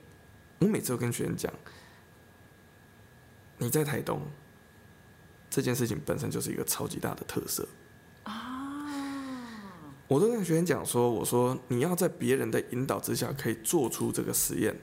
[0.59, 1.53] 我每次都跟学生讲，
[3.57, 4.21] 你在台东
[5.49, 7.67] 这件事情本身就是一个超级大的特色
[8.23, 8.79] 啊！
[10.07, 14.75] 我都跟学生讲说，我说你要在别人的引导之下可以做出这个实验，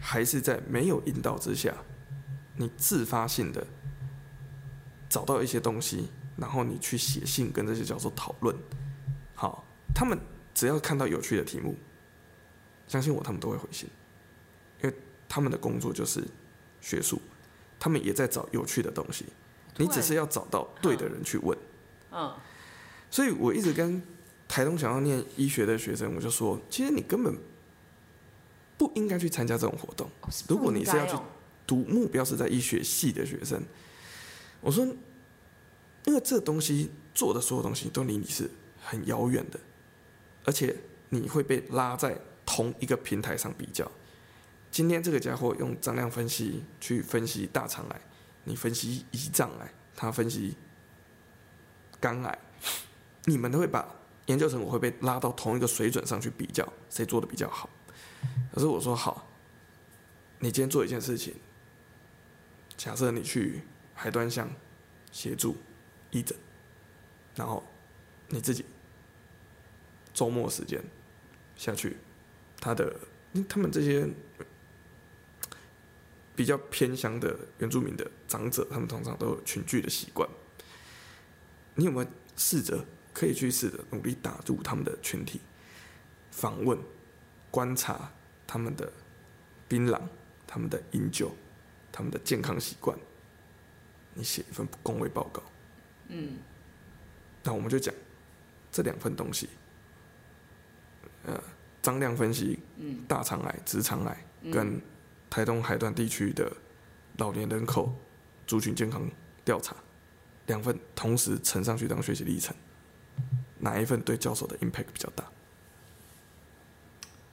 [0.00, 1.74] 还是在没有引导之下，
[2.56, 3.66] 你自发性的。
[5.08, 8.54] 找到一些东西，然后你去写信跟这些教授讨论。
[9.34, 10.18] 好，他们
[10.54, 11.76] 只要看到有趣的题目，
[12.86, 13.88] 相信我，他们都会回信，
[14.82, 14.96] 因为
[15.28, 16.22] 他们的工作就是
[16.80, 17.20] 学术，
[17.78, 19.26] 他们也在找有趣的东西。
[19.76, 21.56] 你只是要找到对的人去问。
[22.10, 22.34] 嗯。
[23.10, 24.02] 所以我一直跟
[24.46, 27.34] 台东想要念医学的学生，我就说，其实你根本
[28.76, 30.10] 不应该去参加这种活动。
[30.48, 31.16] 如果你是要去
[31.66, 33.62] 读，目标是在医学系的学生，
[34.60, 34.84] 我说，
[36.04, 38.50] 因为这东西做的所有东西都离你是
[38.82, 39.60] 很遥远的，
[40.44, 40.76] 而且
[41.10, 43.90] 你会被拉在同一个平台上比较。
[44.70, 48.00] 今天这个家伙用张量分析去分析大肠癌，
[48.44, 50.54] 你分析胰脏癌，他分析
[52.00, 52.38] 肝癌，
[53.24, 53.94] 你们都会把
[54.26, 57.70] 研究成果会被拉到同一个水准上去比较，谁做的比较好。
[58.52, 59.28] 可是我说好，
[60.40, 61.34] 你今天做一件事情，
[62.76, 63.62] 假设你去
[64.00, 64.48] 海端乡
[65.10, 65.56] 协助
[66.12, 66.38] 义诊，
[67.34, 67.64] 然后
[68.28, 68.64] 你自己
[70.14, 70.80] 周末时间
[71.56, 71.96] 下去，
[72.60, 72.94] 他的
[73.48, 74.08] 他们这些。
[76.36, 80.30] 比较偏乡的原住民的长者，他们通常都有群聚的习惯。
[81.74, 85.40] 你有没有试着可以去试着努力打入他们的群体，
[86.30, 86.78] 访问、
[87.50, 88.12] 观察
[88.46, 88.92] 他们的
[89.66, 90.00] 槟榔、
[90.46, 91.34] 他们的饮酒、
[91.90, 92.96] 他们的健康习惯？
[94.18, 95.42] 你写一份公卫报告。
[96.08, 96.38] 嗯。
[97.42, 97.94] 那我们就讲
[98.70, 99.48] 这两份东西，
[101.24, 101.42] 呃，
[101.80, 104.78] 张量分析，嗯，大肠癌、直肠癌跟。
[105.30, 106.50] 台东海端地区的
[107.18, 107.94] 老年人口
[108.46, 109.06] 族群健康
[109.44, 109.76] 调查，
[110.46, 112.56] 两份同时呈上去当学习历程，
[113.58, 115.30] 哪一份对教授的 impact 比较大？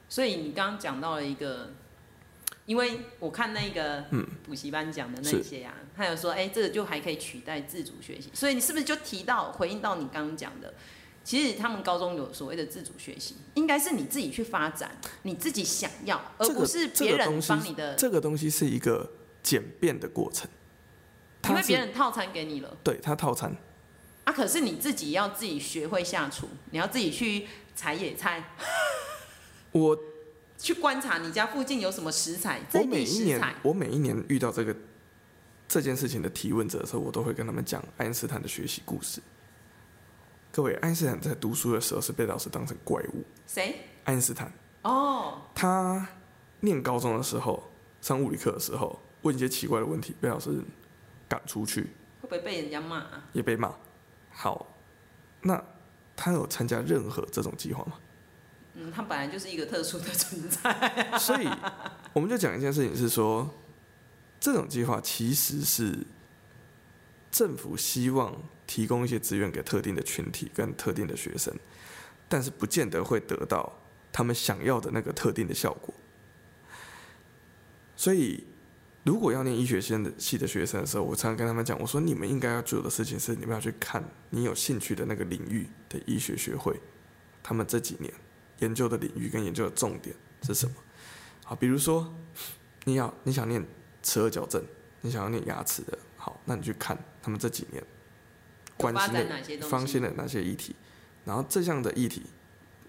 [0.09, 1.71] 所以你刚刚讲到了一个，
[2.65, 4.03] 因为我看那个
[4.43, 10.73] 补习班讲的那些啊，他有说，哎、欸，这个就还可以取代自主学习，所以你是不是就提到回应到你刚刚讲的？
[11.23, 14.91] 其实他们高中有所谓的自主学习，应该是你自己去发展，
[15.23, 17.95] 你自己想要，而不是别人帮你的。
[17.95, 19.11] 这个东西是一个
[19.41, 20.47] 简便的过程，
[21.49, 22.77] 因为别人套餐给你了。
[22.83, 23.55] 对，他套餐。
[24.23, 28.55] 啊，可是你自己要自己学会下厨，你要自己去采野菜。
[29.71, 29.97] 我
[30.65, 32.59] 去观察你家附近有什么食材。
[32.73, 34.75] 我每一年，我每一年遇到这个
[35.67, 39.21] 这件事情的提问者的时候，我都会跟他们讲爱因斯坦的学习故事。
[40.51, 43.23] 各位，爱因斯坦在读书的时候是被老师当成怪物。
[43.45, 43.75] 谁？
[44.05, 44.51] 爱因斯坦。
[44.81, 45.33] 哦。
[45.33, 45.33] Oh.
[45.53, 46.07] 他
[46.61, 50.49] 念高中的时候，上物理课的时候，问一些奇怪的问题，被老师
[51.29, 51.81] 赶出去。
[52.21, 53.23] 会不会被人家骂啊？
[53.33, 53.71] 也被骂。
[54.31, 54.65] 好，
[55.43, 55.63] 那
[56.15, 57.99] 他有参加任何这种计划吗？
[58.75, 61.17] 嗯，他本来就是一个特殊的存在。
[61.19, 61.49] 所以，
[62.13, 63.53] 我们就讲一件事情，是说，
[64.39, 66.05] 这种计划其实是
[67.31, 68.35] 政府希望。
[68.67, 71.53] 提供一些资源给特定的群体跟特定的学生，
[72.27, 73.71] 但是不见得会得到
[74.11, 75.93] 他们想要的那个特定的效果。
[77.95, 78.43] 所以，
[79.03, 86.81] 如果要念医学系的学生的时候，我常常跟他们讲，我说你们应该要做的事情是，你们要去看你有兴趣的那个领域的医学学会，
[87.43, 88.11] 他们这几年
[88.59, 90.75] 研究的领域跟研究的重点是什么？
[91.43, 92.13] 好，比如说
[92.83, 93.65] 你要你想念
[94.01, 94.63] 齿顎矫正，
[95.01, 97.83] 你想要念牙齿的，好，那你去看他们这几年。
[98.77, 100.75] 关心的、方心的哪些议题，
[101.23, 102.23] 然后这项的议题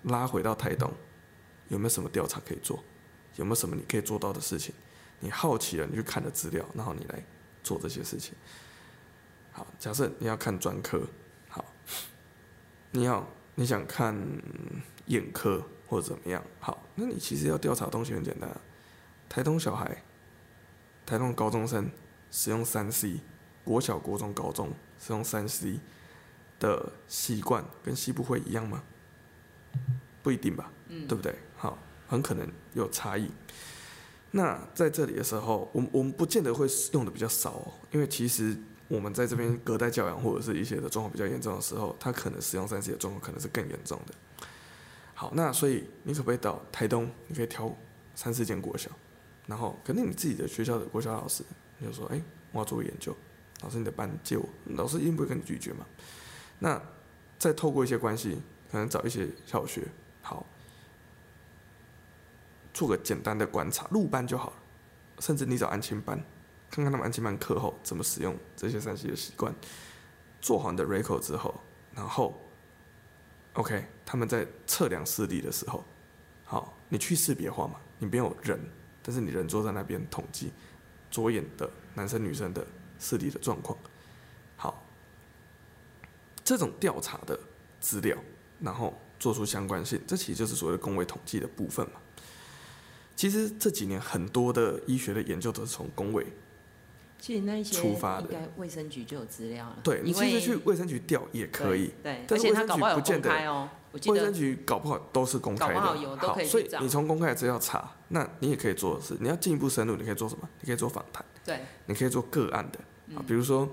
[0.02, 0.92] 拉回到台东，
[1.68, 2.82] 有没有什么调查可以做？
[3.36, 4.74] 有没有什么你可以做到的事情？
[5.20, 7.24] 你好奇了，你去看的资料，然后你来
[7.62, 8.34] 做这些事情。
[9.52, 11.06] 好，假设你要看专科，
[11.48, 11.64] 好，
[12.90, 13.24] 你要
[13.56, 14.16] 你想看
[15.06, 16.42] 眼科或者怎么样？
[16.60, 18.48] 好，那你其实要调查的东西很简单，
[19.28, 20.04] 台东小孩、
[21.04, 21.90] 台东高中生
[22.30, 23.18] 使用三 C。
[23.64, 25.80] 国小、国中、高中使用三 C
[26.60, 28.80] 的习惯跟西部会一样吗？
[30.22, 31.34] 不一定吧，嗯、对不对？
[31.56, 31.76] 好，
[32.06, 33.28] 很可能有差异。
[34.30, 38.56] 那在这里的时候，我们我们不见得会用的比较少哦，因为其实
[38.88, 44.14] 我们在这边隔代教养或者是一些的状况比较严重的时候，他可能使用三 C 的状况可能是更严重的。
[45.14, 47.10] 好，那所以你可不可以到台东？
[47.26, 47.74] 你可以挑
[48.14, 48.90] 三四间国小，
[49.46, 51.42] 然后肯定你自己的学校的国小老师，
[51.78, 52.22] 你就说：“哎，
[52.52, 53.16] 我要做研究。”
[53.62, 55.86] 老师，你的班借我，老师一定不会跟你拒绝嘛。
[56.58, 56.80] 那
[57.38, 59.88] 再透过一些关系，可能找一些小学，
[60.20, 60.44] 好，
[62.74, 64.56] 做个简单的观察，入班就好了。
[65.18, 66.22] 甚至你找安亲班，
[66.76, 69.54] 看看他们安亲班课后怎么使用这些三 C 的习惯。
[70.42, 71.58] 做好你的 record 之后，
[71.94, 72.38] 然后
[73.54, 75.82] ，OK，他们在测量视力的时候，
[76.44, 78.60] 好，你去识别化嘛，你没有人，
[79.02, 80.52] 但是你人坐在那边统计
[81.10, 82.64] 左眼的男生女生的。
[82.98, 83.78] 视力的状况，
[84.56, 84.82] 好，
[86.42, 87.38] 这种调查的
[87.78, 88.16] 资料，
[88.58, 92.00] 然后做出相关性，这其实就是所谓的公卫统计的部分嘛。
[93.14, 96.26] 其实这几年很多的医学的研究都是从公卫
[97.18, 99.78] 其实那些出发的，应该卫生局就有资料了。
[99.82, 101.92] 对，你其实去卫生局调也可以。
[102.02, 103.68] 对，但是卫生局不见得哦。
[104.06, 105.80] 卫生局搞不好都是公开的。
[105.80, 110.46] 好，好，所以你从公开的资料查，那你也可以做的是，你要进一步深入，你可以做什么？
[110.60, 111.24] 你可以做访谈。
[111.44, 111.60] 对。
[111.86, 112.78] 你可以做个案的
[113.16, 113.66] 啊，比如说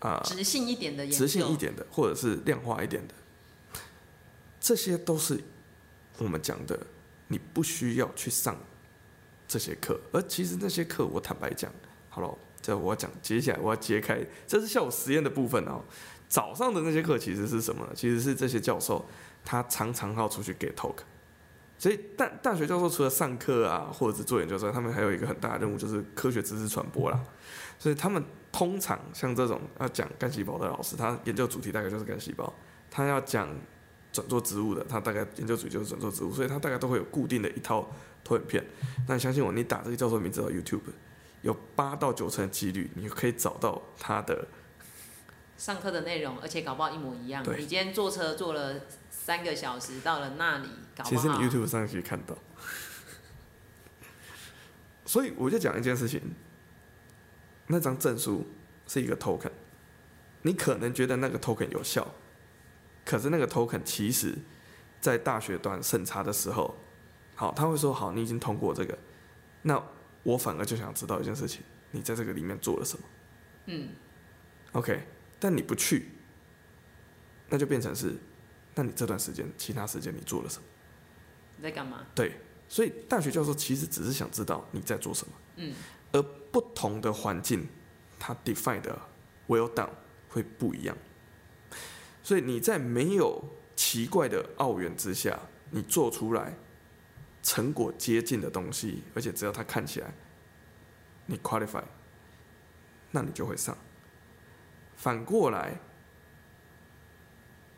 [0.00, 3.14] 啊，直性一点的，直性一点的，或者是量化一点的，
[4.60, 5.40] 这些都是
[6.18, 6.76] 我们讲的，
[7.28, 8.56] 你不需要去上
[9.46, 11.72] 这些课，而其实那些课，我坦白讲，
[12.10, 12.36] 好了。
[12.64, 15.82] 这我要讲，接下来我要揭开，这是下午实验的部分哦。
[16.26, 17.92] 早上的那些课其实是什么呢？
[17.94, 19.04] 其实是这些教授
[19.44, 20.96] 他常常要出去给 talk，
[21.78, 27.22] 所以大大学教授除了上课啊，或者是做研究之外，他们还有一个很大的任务，就是科学知识传播啦。
[27.78, 32.50] 所以他们通常像这种要讲干细胞的老师，他研究主题大概就是干细胞；
[32.90, 33.46] 他要讲
[34.10, 37.86] 转做植物的，他大概研究主题就是转做植物，所以他大概都会有固定的一套
[38.24, 38.64] 投影片。
[39.06, 40.80] 那相信我，你打这个教授名字到 YouTube。
[41.44, 44.48] 有八到九成的几率，你可以找到他的
[45.58, 47.44] 上课的内容，而且搞不好一模一样。
[47.58, 48.80] 你今天坐车坐了
[49.10, 51.10] 三个小时，到了那里，搞不好。
[51.10, 52.34] 其实你 YouTube 上可以看到。
[55.04, 56.34] 所以我就讲一件事情，
[57.66, 58.46] 那张证书
[58.86, 59.52] 是一个 token，
[60.40, 62.08] 你可能觉得那个 token 有效，
[63.04, 64.38] 可是那个 token 其实，
[64.98, 66.74] 在大学端审查的时候，
[67.34, 68.96] 好，他会说好，你已经通过这个，
[69.60, 69.82] 那。
[70.24, 71.62] 我反而就想知道一件事情，
[71.92, 73.04] 你在这个里面做了什么？
[73.66, 73.88] 嗯
[74.72, 75.00] ，OK，
[75.38, 76.08] 但你不去，
[77.48, 78.16] 那就变成是，
[78.74, 80.64] 那你这段时间其他时间你做了什么？
[81.58, 82.04] 你在干嘛？
[82.14, 82.32] 对，
[82.68, 85.32] 所以大学教授其实只是想知道你在做什么。
[85.56, 85.72] 嗯，
[86.12, 87.68] 而不同的环境，
[88.18, 88.98] 它 define 的
[89.46, 89.90] well done
[90.28, 90.96] 会不一样。
[92.22, 93.44] 所以你在没有
[93.76, 95.38] 奇怪的奥缘之下，
[95.70, 96.56] 你做出来。
[97.44, 100.10] 成果接近的东西，而且只要它看起来
[101.26, 101.84] 你 qualify，
[103.10, 103.76] 那你就会上。
[104.96, 105.78] 反过来，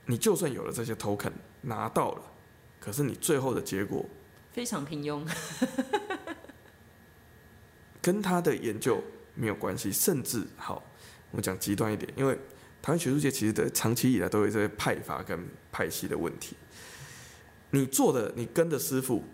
[0.06, 2.22] 你就算有了这些 token 拿到了，
[2.78, 4.06] 可是你最后的结果
[4.52, 5.28] 非常平庸，
[8.00, 9.02] 跟他的研究
[9.34, 10.80] 没有关系，甚至好，
[11.32, 12.38] 我们讲极端一点，因为
[12.80, 16.56] 台湾学术界其实的长期以来都有这些派阀跟派系的问题。
[17.70, 19.24] 你做的，你跟的师傅。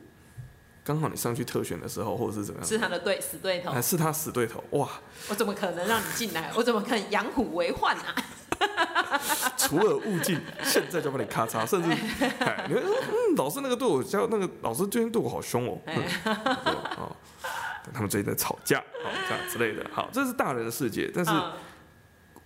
[0.85, 2.69] 刚好你上去特选的时候，或者是怎么样？
[2.69, 4.63] 是他的对死对头，还是他死对头？
[4.71, 4.89] 哇！
[5.29, 6.51] 我怎么可能让你进来？
[6.57, 8.15] 我怎么可能养虎为患啊？
[9.57, 11.91] 除了勿进，现在就把你咔嚓，甚至
[12.41, 15.97] 哎，你会说，嗯，老师那个对我教那个老师最近对我好凶哦，嗯
[16.97, 17.17] 哦，
[17.93, 19.89] 他们最近在吵架，好这样之类的。
[19.93, 21.31] 好，这是大人的世界，但是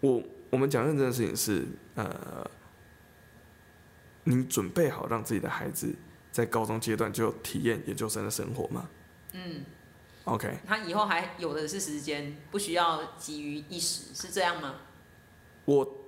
[0.00, 2.50] 我我们讲认真的事情是，呃，
[4.24, 5.94] 你准备好让自己的孩子。
[6.36, 8.86] 在高中阶段就体验研究生的生活吗？
[9.32, 9.64] 嗯
[10.24, 10.58] ，OK。
[10.66, 14.74] 他以后还有的是时间，不需要急于一时，是这样吗？
[15.64, 16.04] 我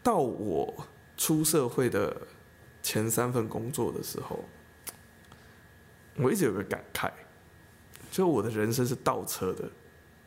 [0.00, 0.72] 到我
[1.16, 2.16] 出社会的
[2.84, 4.44] 前三份工作的时候，
[6.14, 7.10] 我一直有个感慨，
[8.12, 9.68] 就我的人生是倒车的。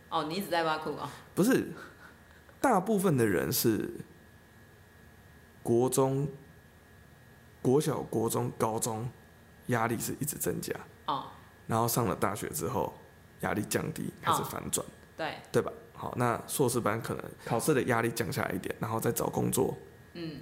[0.10, 1.10] 哦，你一直在挖苦啊？
[1.34, 1.72] 不是，
[2.60, 3.90] 大部分的人是
[5.64, 6.28] 国中。
[7.62, 9.10] 国小、国中、高中，
[9.68, 10.74] 压力是一直增加。
[11.06, 11.26] 哦。
[11.68, 12.94] 然后上了大学之后，
[13.42, 14.86] 压力降低，开始反转。
[15.18, 15.36] 对。
[15.52, 15.72] 对吧？
[15.94, 19.78] 好，那硕士班可能考试的压力降下来一点，然后再找工作。
[20.14, 20.42] 嗯。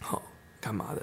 [0.00, 0.22] 好，
[0.60, 1.02] 干嘛的？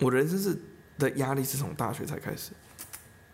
[0.00, 0.58] 我人生是
[0.98, 2.52] 的压力是从大学才开始。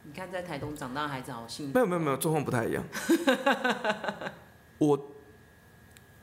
[0.03, 1.75] 你看，在台东长大的孩子好幸福。
[1.75, 2.85] 没有没有没有，状况不太一样。
[4.79, 5.11] 我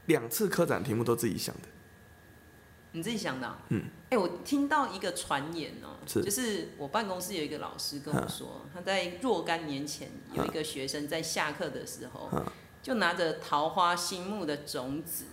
[0.06, 1.62] 两次科展题目都自己想的。
[2.96, 3.58] 你自己想的、啊？
[3.70, 12.30] 嗯，哎、欸，我听到一个传言哦、喔，就是我办公室有一个老师跟我说，他在若干年前有一个学生在下课的时候，
[12.82, 15.26] 就拿着桃花心木的种子，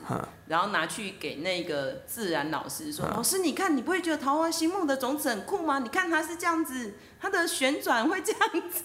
[0.49, 5.79] 然后拿去给那个自然老师说：“老师，你看，你不会觉得桃花心木的种子很酷吗？
[5.79, 8.83] 你看它是这样子，它的旋转会这样子。”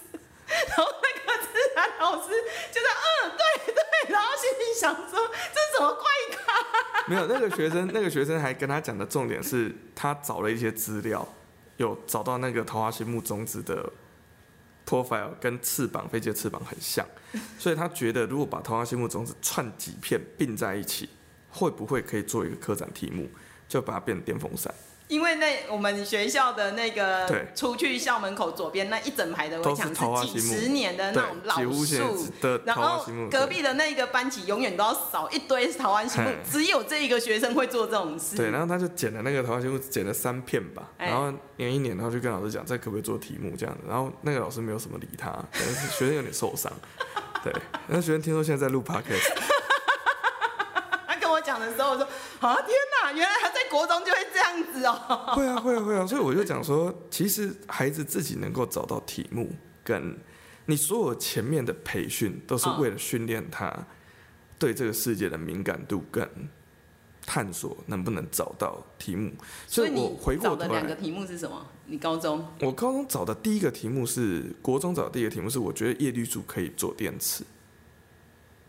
[0.67, 2.29] 然后那个自然老师
[2.71, 6.03] 就在嗯，对对，然后心里想说，这是什么怪
[6.37, 7.07] 咖？
[7.07, 11.27] 没有，那个学生，那个学生还跟他讲的重点是他找了一些资料，
[11.77, 13.91] 有找到那个桃花心木种子的
[14.87, 17.05] profile 跟翅膀飞机的翅膀很像，
[17.59, 21.09] 所以他觉得如果把桃花心木种子串几片并在一起，
[21.51, 23.29] 会不会可以做一个科展题目？
[23.67, 24.73] 就把它变成电风扇。
[25.07, 27.47] 因为那我们学校的那个对。
[27.55, 38.35] 出去校门口左边那一整排的围墙是几十年的那种老现树的，然后隔壁的那个班级永远都要扫一堆桃花心木嘿，只有这一个学生会做这种事。
[38.35, 41.07] 对，然后他就捡了那个桃花心木，捡了三片吧，哎。
[41.07, 46.71] 然后粘一粘，然后就跟老师讲，这可不可以做题目这样子，然后那个老师没有什么理他， 可能是学生有点受伤，
[47.43, 47.53] 对，
[47.87, 49.33] 那学生听说现在在录 podcast，
[51.07, 52.05] 他跟我讲的时候，我说
[52.41, 55.33] 啊天哪，原来他在国中就会这样子哦。
[55.35, 59.51] 会啊会啊会啊，所以我就讲说，其实孩子自己能够找到题目，
[59.83, 60.17] 跟
[60.65, 63.73] 你所有前面的培训都是为了训练他
[64.59, 66.27] 对这个世界的敏感度跟
[67.25, 69.31] 探索能不能找到题目。
[69.67, 71.65] 所以我你回过头来，两个题目是什么？
[71.85, 77.43] 你高中我高中找的第一个题目是国中找的第一个题目是，我觉得叶绿素可以做电池。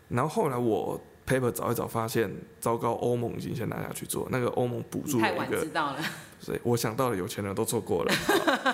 [0.07, 0.99] 然后后来我
[1.29, 2.27] paper 找一找，发现
[2.59, 5.99] 糟糕，欧盟已经先拿下去做，那个欧盟补助太了一个晚知道了。
[6.39, 8.11] 所以我想到了，有钱人都做过了。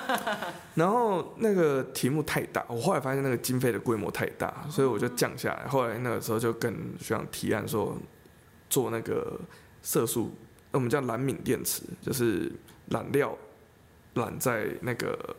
[0.75, 5.67] 然后那个题目太大，我后来发现那个经费的规模太大，所以我就降下来。
[5.67, 7.97] 后来那个时候就跟学长提案说，
[8.69, 9.37] 做那个
[9.81, 10.31] 色素，
[10.71, 12.49] 我们叫蓝敏电池，就是
[12.89, 13.37] 染料
[14.13, 15.35] 染在那个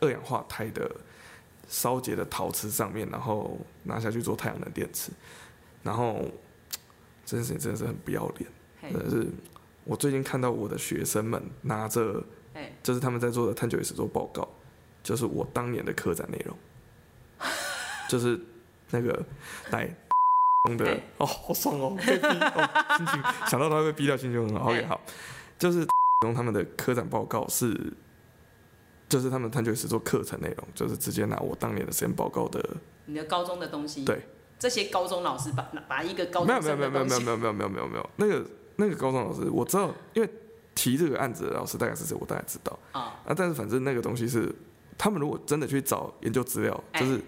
[0.00, 0.90] 二氧化钛的
[1.68, 5.10] 烧结的陶瓷上面，然后拿下去做太阳能电池。
[5.86, 6.20] 然后
[7.24, 8.50] 这件事情真的是很不要脸，
[8.82, 8.90] 嘿。
[8.92, 9.26] 真的是。
[9.84, 12.20] 我最近看到我的学生们拿着，
[12.52, 12.74] 嘿。
[12.82, 14.48] 就是他们在做的探究与实作报告，
[15.00, 16.56] 就是我当年的科展内容，
[18.10, 18.40] 就是
[18.90, 19.24] 那个
[19.70, 19.86] 来
[20.76, 21.00] 的。
[21.18, 25.00] 哦，好爽哦，被逼哦，心情 想到他会被逼掉心情很好，OK 好，
[25.56, 25.86] 就是
[26.24, 27.92] 用他们的科展报告是，
[29.08, 32.60] 就是他们探究与实作课程内容，就是直接拿我当年的实验报告的，
[33.04, 34.04] 你的高中的东西。
[34.04, 34.20] 对。
[34.58, 38.46] 这些高中老师把把一个高没有中没有没有生的东西，没有没有没有没有没有没有那个
[38.76, 40.28] 那个高中老师我知道，因为
[40.74, 42.78] 提这个案子的老师大概是谁，我大概知道。
[42.92, 44.54] 啊，啊，但是反正那个东西是，
[44.98, 47.00] 他们如果真的去找研究资料，哎。
[47.00, 47.20] 就是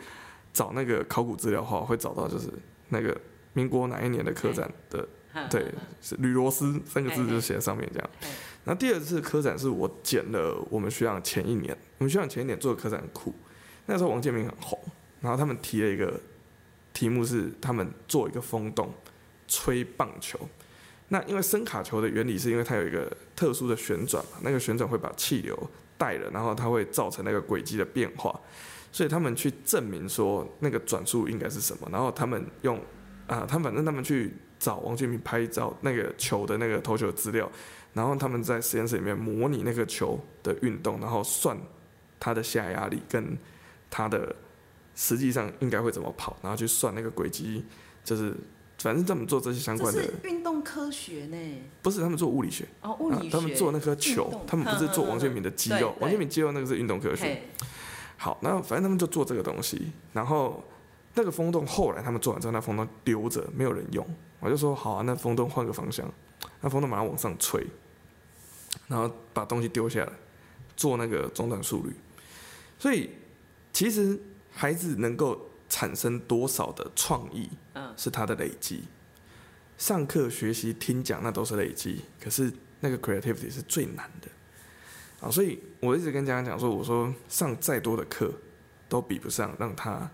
[0.50, 2.48] 找那个考古资料的话，会找到就是
[2.88, 3.16] 那个
[3.52, 8.10] 民国哪一年的科展的，哼对，是铝螺丝三个字就写在上面这样。
[8.22, 8.28] 哎。
[8.64, 13.32] 然后第二次科展是我捡了我们学校前一年，我们学校前一年做的科展很酷，
[13.86, 14.78] 那时候王建民很红，
[15.20, 16.18] 然后他们提了一个
[16.98, 18.92] 题目是他们做一个风洞
[19.46, 20.36] 吹棒球。
[21.10, 25.56] 那因为声卡球的原理是因为它有一个特殊的旋转嘛，那个旋转会把气流
[25.96, 28.40] 带了，然后它会造成那个轨迹的变化，
[28.90, 32.76] 所以他们去证明说那个转速应该是什么，然后他们用
[33.28, 37.48] 啊、他们反正他们去找王建民拍照那个球的那个投球资料，
[37.92, 41.56] 然后他们在实验室里面模拟那个球的运动，然后算
[42.18, 43.38] 它的下压力跟
[43.88, 44.34] 它的
[44.98, 47.64] 实际上应该会怎么跑，然后去算那个轨迹，
[48.02, 48.34] 就是。
[48.80, 51.36] 反正他们做这些相关的，运动科学呢。
[51.82, 53.26] 不是他们做物理学，哦，物理学。
[53.26, 57.24] 啊、他们做那颗球，他们不是做王建民的肌肉，王建民肌肉那个是运动科学。
[57.24, 57.42] 嘿
[58.16, 60.62] 好，那反正他们就做这个东西，然后
[61.14, 64.06] 那个风洞后来他们做完之后，那风洞丢着没有人用，
[64.38, 66.08] 我就说好啊，那风洞换个方向，
[66.60, 67.66] 那风洞马上往上吹，
[68.86, 70.12] 然后把东西丢下来，
[70.76, 71.92] 做那个中断速率。
[72.78, 73.10] 所以
[73.72, 74.16] 其实
[74.58, 75.46] 孩子能够。
[75.70, 78.84] 产生多少的创意，嗯是他的累积。
[79.76, 82.50] 上课学习听讲那都是累积，可是
[82.80, 84.28] 那个 creativity 是最难的
[85.20, 85.30] 啊！
[85.30, 88.32] 所以我一直跟家长讲说，我说上再多的课
[88.88, 90.10] 都比不上让他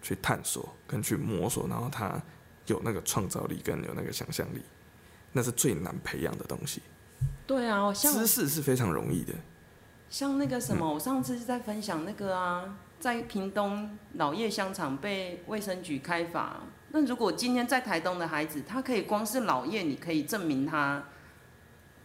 [0.00, 2.18] 去探索跟去摸索，然后他
[2.66, 4.62] 有那个创造力跟有那个想象力，
[5.32, 6.80] 那是最难培养的东西。
[7.46, 9.34] 对啊，像知识是非常容易的。
[10.08, 12.78] 像那个什么，我上次是在分享那个啊。
[13.04, 21.04] 在屏东老叶香肠被卫生局开罚，那如果今天在台东的孩子，他可以光是老叶，你可以证明他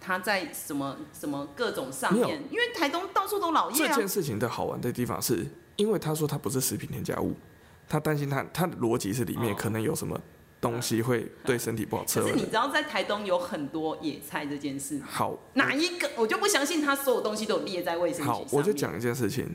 [0.01, 3.87] 他在什么什么各种上面，因为台东到处都老叶啊。
[3.87, 5.47] 这件事情的好玩的地方是，
[5.77, 7.33] 因为他说他不是食品添加物，
[7.87, 10.19] 他担心他他的逻辑是里面可能有什么
[10.59, 12.19] 东西会对身体不好吃。
[12.19, 18.29] 可是你知道在台东有很多野菜这件事，好，哪一个我就不相信他所有东西都有列在卫生局。
[18.29, 19.49] 好，我就讲一件事情。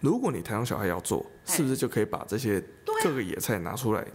[0.00, 2.62] 如果你台湾小孩要做，是不是就可以把这些
[3.02, 4.06] 各个野菜拿出来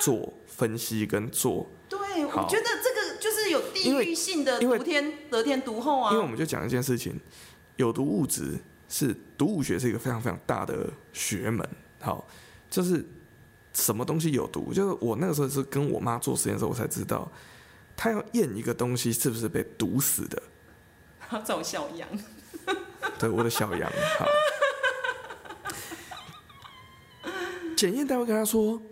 [0.00, 1.66] 做分析跟做？
[1.88, 6.10] 对，我觉得这个就是有地域性的得天得天独厚啊。
[6.10, 7.18] 因为我们就讲一件事情，
[7.76, 8.58] 有毒物质
[8.88, 11.66] 是毒物学是一个非常非常大的学门。
[12.00, 12.26] 好，
[12.68, 13.04] 就是
[13.72, 14.72] 什么东西有毒？
[14.74, 17.30] 就是我那个时候是跟我妈做实验的时候，我才知道，
[17.96, 20.42] 她要验一个东西是不是被毒死的。
[21.44, 22.08] 找小羊。
[23.18, 23.90] 对，我的小羊。
[24.18, 24.26] 好。
[27.78, 28.82] 检验单位跟他说：“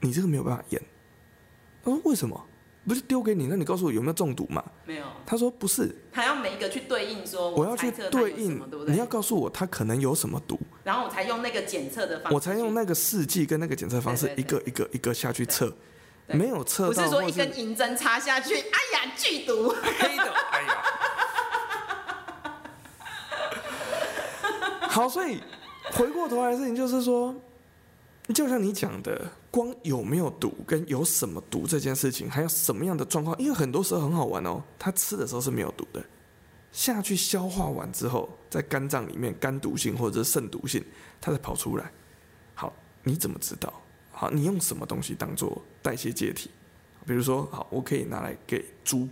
[0.00, 0.82] 你这个没有办法验。”
[1.82, 2.38] 他说：“为什么？”
[2.86, 4.62] 不是丢给你，那你告诉我有没有中毒嘛？
[4.84, 5.06] 没有。
[5.24, 15.74] 他说不是，他要每一个去对应说，我，我要去对应，对对你要告诉我他可能有什么毒，然后我才用那个检测的方式，我才用那个试剂跟那个检测方式一个一个一个下去测，
[16.26, 20.82] 没有测到，不是说一根银针插下去，哎呀剧毒，黑的，哎呀。
[24.90, 25.40] 好，所以
[25.92, 27.34] 回过头来的事情就是说，
[28.34, 34.62] 就像你讲的，光有没有毒跟有什么毒这件事情，还有什么样的状况，因为很多时候很好玩哦。
[34.78, 36.02] 它吃的时候是没有毒的，
[36.72, 40.82] 下去消化完之后，在肝脏里面肝毒性或者是肾毒性，
[41.20, 41.92] 它才跑出来。
[42.54, 43.72] 好，你怎么知道？
[44.10, 46.50] 好，你用什么东西当做代谢介体？
[47.04, 49.06] 比如说，好，我可以拿来给猪，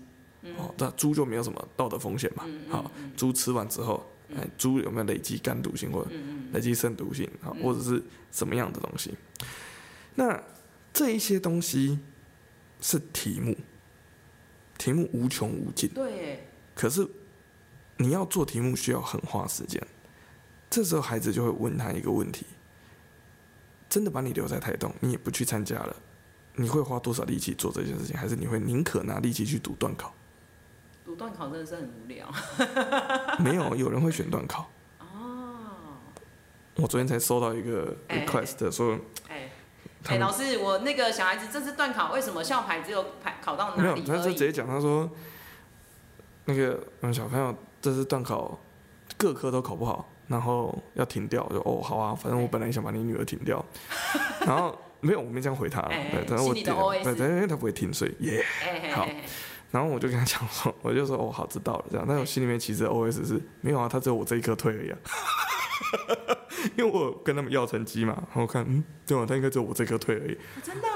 [0.57, 2.45] 哦，那猪就没有什么道德风险嘛。
[2.71, 4.03] 好，猪吃完之后。
[4.37, 6.11] 哎，猪有没有累积肝毒性或者
[6.53, 9.15] 累积肾毒性啊，或者是什么样的东西？
[10.15, 10.43] 那
[10.93, 11.99] 这一些东西
[12.81, 13.57] 是题目，
[14.79, 15.89] 题目无穷无尽。
[15.91, 16.47] 对。
[16.75, 17.07] 可是
[17.97, 19.81] 你要做题目需要很花时间，
[20.71, 22.47] 这时候孩子就会问他一个问题：
[23.89, 25.97] 真的把你留在台东，你也不去参加了，
[26.55, 28.17] 你会花多少力气做这件事情？
[28.17, 30.15] 还是你会宁可拿力气去读段考？
[31.11, 32.25] 读段考真的是很无聊。
[33.43, 34.71] 没有，有人会选断考。
[35.01, 35.57] 哦。
[36.77, 38.97] 我昨天才收到一个 request 说，
[39.29, 39.51] 哎，
[40.07, 44.01] 哎，老师，我那个小孩子这次段考为什么校牌只有排考到哪里？
[44.01, 45.11] 没有，他就直接讲，他说
[46.45, 48.57] 那个嗯，小朋友这次段考
[49.17, 51.45] 各科都考不好，然后要停掉。
[51.51, 53.65] 我就哦，好啊，反正我本来想把你女儿停掉。
[54.47, 55.89] 然后没有，我没这样回他了。
[55.89, 56.65] 对，但是我点，
[57.03, 58.45] 对，因为他不会停，所以耶，
[58.95, 59.09] 好。
[59.71, 62.05] 然后我就跟他讲说，我就说哦，好，知道了这样。
[62.09, 64.99] 但我心里面其实 OS 是没有啊，他只有我这一颗退而已啊。
[66.77, 70.37] 因为我跟他们要成绩嘛，然后我看嗯，对啊，他应该只有我这颗退而已。
[70.63, 70.89] 真的？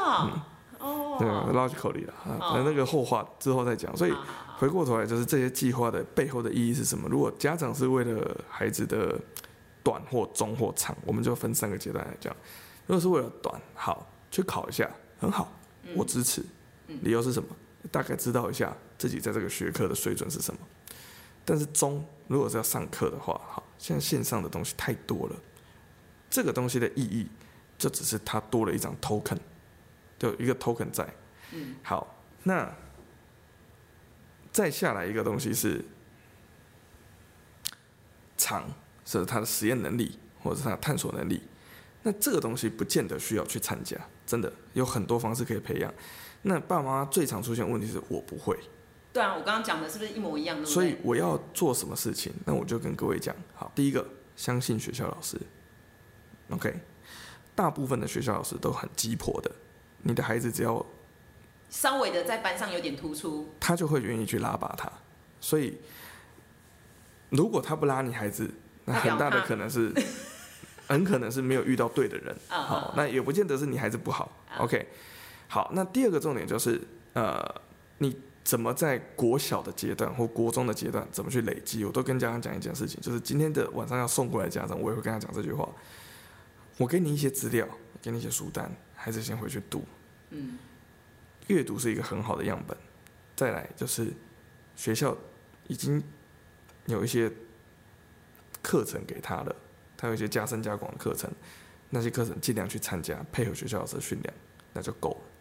[0.78, 1.16] 哦。
[1.16, 3.96] 嗯、对，logically 了啊，那个后话之后再讲。
[3.96, 4.12] 所以
[4.58, 7.08] 回过头来，就是这些计划的背后的意义是什么？
[7.08, 9.18] 如果家长是为了孩子的
[9.82, 12.34] 短或中或长，我们就分三个阶段来讲。
[12.86, 15.50] 如果是为了短，好，去考一下，很好，
[15.94, 16.44] 我支持。
[16.86, 17.48] 理由是什么？
[17.92, 20.60] 大概知道一下自己在这个学科的水准是什么，
[21.44, 25.36] 但是中如果是要上课的话，好，现在线上的东西太多了，
[26.30, 27.28] 这个东西的意义
[27.76, 29.38] 就只是它多了一张 token，
[30.18, 31.06] 就一个 token 在。
[31.52, 31.76] 嗯。
[31.82, 32.74] 好，那
[34.50, 35.84] 再下来一个东西是
[38.36, 38.68] 长，
[39.04, 41.42] 是它的实验能力或者是它的探索能力，
[42.02, 45.92] 那这个东西不见得需要去参加，真的有很多方式可以培养。
[46.46, 48.56] 那爸妈最常出现问题是我不会。
[49.12, 50.66] 对啊，我刚刚讲的是不是一模一样的？
[50.66, 52.32] 所以我要做什么事情？
[52.44, 54.04] 那我就跟各位讲，好，第一个，
[54.36, 55.40] 相信学校老师。
[56.50, 56.74] OK，
[57.54, 59.50] 大部分的学校老师都很鸡婆的，
[60.02, 60.84] 你的孩子只要
[61.70, 64.90] 稍微的在班上有点突出，他就会愿意去拉拔他。
[65.40, 65.78] 所以，
[67.30, 68.52] 如果他不拉你孩子，
[68.84, 69.92] 那很大的可能是，
[70.88, 72.36] 很可能是没有遇到对的人。
[72.50, 74.44] 好，那也不见得是你孩子不好。
[74.58, 74.88] OK。
[75.48, 76.80] 好，那第二个重点就是，
[77.12, 77.42] 呃，
[77.98, 81.84] 你怎么在国小的阶段或国中的阶段怎么去累积？
[81.84, 85.68] 我都跟家长讲一件事情，就是今天的晚上要送过来家长，我也会跟他讲这句话。
[86.76, 87.68] 我给你一些资料，
[88.02, 89.84] 给你一些书单，孩子先回去读。
[90.30, 90.58] 嗯，
[91.46, 92.76] 阅读是一个很好的样本。
[93.36, 94.12] 再来就是
[94.74, 95.16] 学校
[95.68, 96.02] 已经
[96.86, 97.30] 有一些
[98.60, 99.54] 课程给他了，
[99.96, 101.30] 他有一些加深加广的课程，
[101.90, 104.34] 那些课程尽量去参加，配合学校老师的训练，
[104.72, 105.33] 那就够了。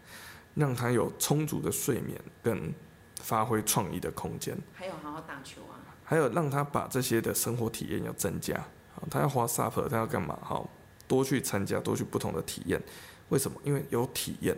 [0.55, 2.73] 让他有充足的睡眠跟
[3.21, 8.63] 发挥创意的空间，还有好好打球啊，还有让他把这些的生活体验要增加，
[9.09, 10.37] 他要滑 SUP，他要干嘛？
[10.41, 10.69] 好，
[11.07, 12.81] 多去参加，多去不同的体验。
[13.29, 13.59] 为什么？
[13.63, 14.55] 因为有体验，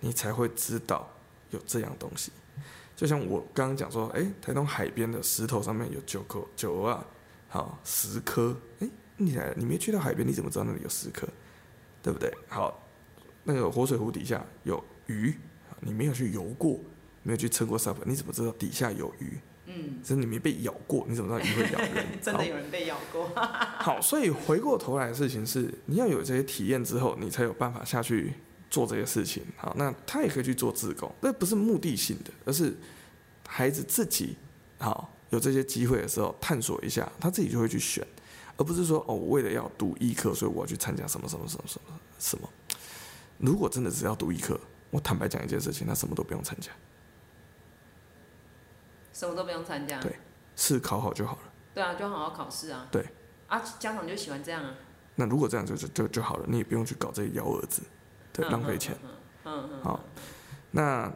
[0.00, 1.08] 你才会知道
[1.50, 2.32] 有这样东西。
[2.96, 7.02] 就像我刚刚讲说，哎，台东海边的石头上面有九颗九啊，
[7.48, 11.26] 好十颗，哎，你来了，你没去到海边，你怎么知道那里有十颗？
[12.02, 12.30] 对不对？
[12.48, 12.82] 好，
[13.44, 14.82] 那个活水湖底下有。
[15.10, 15.34] 鱼，
[15.80, 16.78] 你没有去游过，
[17.24, 19.38] 没有去撑过沙盆，你怎么知道底下有鱼？
[19.66, 22.06] 嗯，只是你没被咬过，你怎么知道鱼会咬人？
[22.22, 23.28] 真的有人被咬过。
[23.78, 28.32] 好，所以回过头来的事情是，你要有这些体验之后，你才有办法下去
[28.68, 29.42] 做这些事情。
[29.56, 32.76] 好，那他也可以去做自工，那不是目的性的，而是
[33.46, 34.36] 孩子自己
[34.78, 38.04] 好有这些机会的时候探索一下，他自己就会去选，
[38.56, 42.48] 而不是说哦，我为了要读医科，所以我要去参加什么什么什么什么什么。
[43.38, 44.58] 如果真的只要读医科，
[44.90, 46.72] 我坦白讲一件事情，他什么都不用参加，
[49.12, 50.18] 什么都不用参加，对，
[50.56, 51.52] 试考好就好了。
[51.72, 52.88] 对啊，就好好考试啊。
[52.90, 53.04] 对。
[53.46, 54.74] 啊，家长就喜欢这样啊。
[55.16, 57.82] 那如果这样就就就就好了，你也不用去搞这些幺蛾子，
[58.32, 58.96] 对，浪费钱。
[59.44, 59.82] 嗯嗯。
[59.82, 60.00] 好，
[60.70, 61.12] 那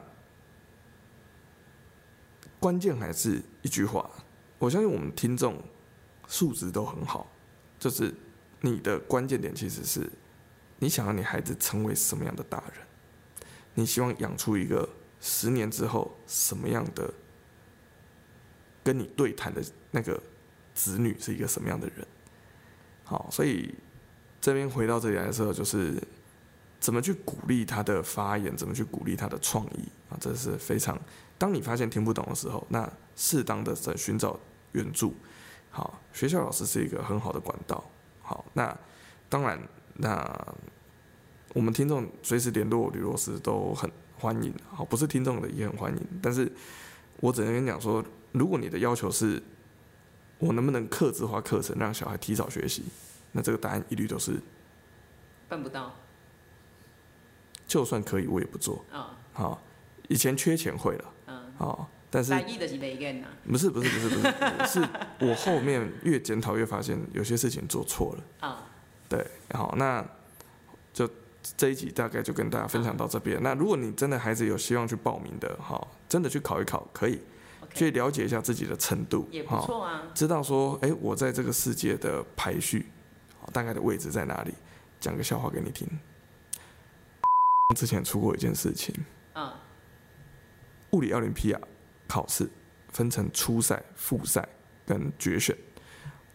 [2.58, 4.10] 关键还是一句话，
[4.58, 5.62] 我相信我们听众
[6.26, 7.26] 素质都很好，
[7.78, 8.12] 就是
[8.60, 10.10] 你的关键点其实是，
[10.78, 12.83] 你想要你孩子成为什么样的大人，
[13.74, 14.88] 你希望养出一个
[15.20, 17.12] 十年之后什么样的
[18.82, 20.20] 跟你对谈的那个
[20.74, 22.06] 子女是一个什么样的人。
[23.04, 23.74] 好，所以
[24.40, 26.02] 这边回到这里来的时候，就是
[26.80, 30.98] 怎么去鼓励他的发言，怎么去鼓励他的创意啊，这是非常。
[31.36, 34.38] 当你发现听不懂的时候，那适当的在寻找
[34.72, 35.14] 援助。
[35.70, 37.82] 好，学校老师是一个很好的管道。
[38.22, 38.76] 好，那
[39.28, 39.60] 当然，
[39.94, 40.54] 那
[41.54, 44.52] 我们听众随时联络吕老师都很欢迎。
[44.68, 46.06] 好，不是听众的也很欢迎。
[46.20, 46.50] 但是
[47.20, 49.42] 我只能跟你讲说，如果你的要求是，
[50.38, 52.82] 我能不能克制化课程让小孩提早学习，
[53.32, 54.38] 那这个答案一律都是
[55.48, 55.94] 办不到。
[57.66, 58.84] 就算可以，我也不做。
[58.90, 59.62] 啊、哦，好，
[60.08, 61.04] 以前缺钱会了。
[61.58, 64.88] 哦，但是不是不是不是不是，是
[65.20, 68.24] 我后面越检讨越发现有些事情做错了。
[68.48, 68.66] 啊，
[69.08, 70.04] 对，好，那
[70.92, 71.08] 就
[71.56, 73.42] 这一集大概就跟大家分享到这边。
[73.42, 77.20] 那如果你真的孩子有希望去报名的，哈，真的去考一考可以，
[77.74, 80.02] 去了解一下自己的程度，也不错啊。
[80.14, 82.86] 知道说，哎，我在这个世界的排序，
[83.52, 84.54] 大概的位置在哪里？
[85.00, 85.86] 讲个笑话给你听。
[87.76, 88.94] 之前出过一件事情。
[89.34, 89.52] 嗯。
[90.92, 91.60] 物理奥林匹亚
[92.06, 92.48] 考试
[92.90, 94.48] 分成初赛、复赛
[94.86, 95.56] 跟决选。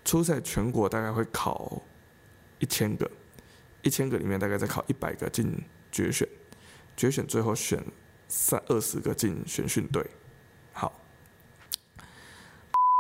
[0.04, 1.82] 初赛全国大概会考
[2.60, 3.10] 一千个，
[3.90, 5.52] 一千个里面大概再考一百个进
[5.92, 6.30] 决选，
[6.96, 7.84] 决选最后选
[8.28, 10.06] 三二十个进选训队。
[10.72, 11.02] 好，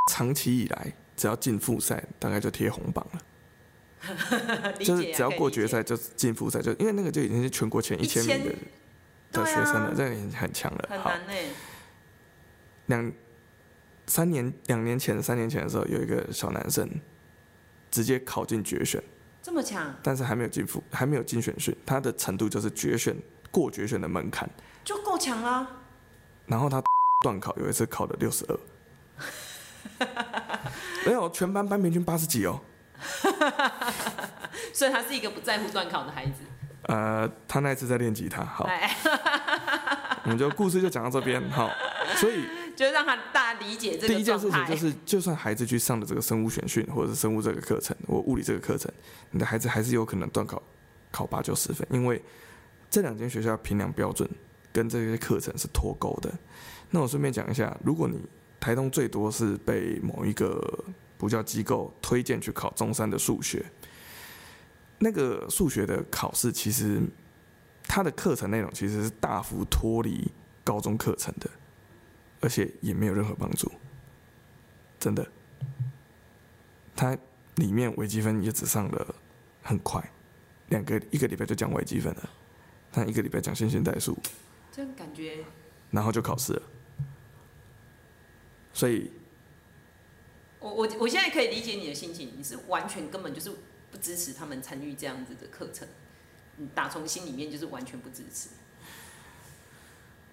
[0.09, 4.73] 长期以来只要进复赛，大概就贴红榜了。
[4.81, 8.55] 就是只要过决赛就进复赛，就因为那个就已经是全国前一千名的。
[9.31, 10.89] 的学生了，这样已经很强了。
[10.89, 11.33] 很难呢。
[12.87, 13.13] 两
[14.07, 16.89] 三年两年前三年前的时候，有一个小男生
[17.91, 19.03] 直接考进决选，
[19.49, 23.15] 这么强，但是还没有进复，还没有进选训，他的程度就是决选
[23.49, 24.47] 过决选的门槛，
[24.83, 25.67] 就够强了。
[26.45, 26.79] 然后他
[27.23, 30.05] 段 考有一次考了六十二，
[31.03, 32.61] 没有全班班平均八十几哦。
[34.71, 36.43] 所以他是一个不在乎段考的孩子。
[36.83, 38.69] 呃，他那一次在练吉他，好，
[40.25, 41.71] 我们就故事就讲到这边，好，
[42.17, 42.45] 所以
[42.79, 44.07] 就让他大家理解这个。
[44.07, 48.89] 第一件事情就是，就算孩子去上的这个生物选训，或者是生物这个课程，或物理这个课程，
[49.31, 50.63] 你的孩子还是有可能断考
[51.11, 52.23] 考八九十分，因为
[52.89, 54.29] 这两间学校评量标准
[54.71, 56.33] 跟这些课程是脱钩的。
[56.89, 58.17] 那我顺便讲一下，如果你
[58.61, 60.85] 台东最多是被某一个
[61.17, 63.65] 补教机构推荐去考中山的数学。
[64.99, 67.01] 那个数学的考试，其实
[67.83, 70.31] 它的课程内容其实是大幅脱离
[70.63, 71.49] 高中课程的，
[72.41, 73.71] 而且也没有任何帮助，
[74.99, 75.27] 真的。
[76.95, 77.17] 它
[77.55, 79.15] 里面微积分也只上了
[79.61, 80.03] 很快，
[80.69, 82.29] 两个一个礼拜就讲微积分了，
[82.91, 84.17] 他一个礼拜讲线性代数，
[84.71, 85.43] 这样感觉，
[85.91, 86.61] 然后就考试了。
[88.73, 89.11] 所以，
[90.59, 93.51] 我我我现在可以理解你的心情，你是完全根本就是。
[93.91, 95.87] 不支持他们参与这样子的课程，
[96.57, 98.49] 你打从心里面就是完全不支持，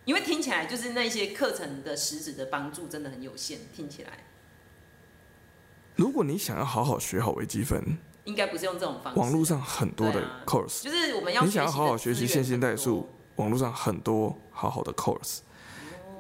[0.07, 4.13] 因为听起来就是那些课程的实质的帮助真的很有限，听起来。
[5.97, 9.19] 如果你想要好好学好微积分，应该不是用这种方式。
[9.19, 15.41] 网络上很多的 course，就是我们要你想要好好学习线性代数，网络上很多好好的 course。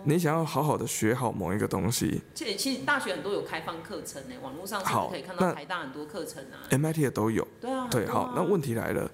[0.03, 7.47] 你想要好好的学好某一个东西，其实其实大学很多有开放课程呢，网络上是可以看到台大很多课程啊，MIT 也都有。
[7.61, 9.09] 对啊，对，好，那问题来了，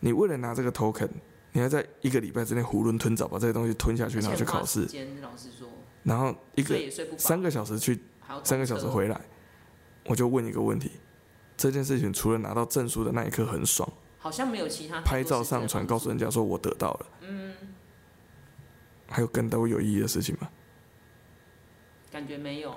[0.00, 1.08] 你为了拿这个 token，
[1.52, 4.86] 你要在一个礼拜之内囫囵吞枣把这些东西吞下去，然后去考试，
[6.02, 6.78] 然后一个
[7.16, 7.98] 三个小时去，
[8.44, 9.20] 三个小时回来，
[10.04, 10.92] 我就问一个问题，
[11.56, 17.54] 这件事情除了拿到证书的那一刻很爽，好像没有其他拍照上传告诉人家说我得到了，嗯。
[19.10, 20.46] 还有更多有意义的事情吗？
[22.10, 22.74] 感觉没有。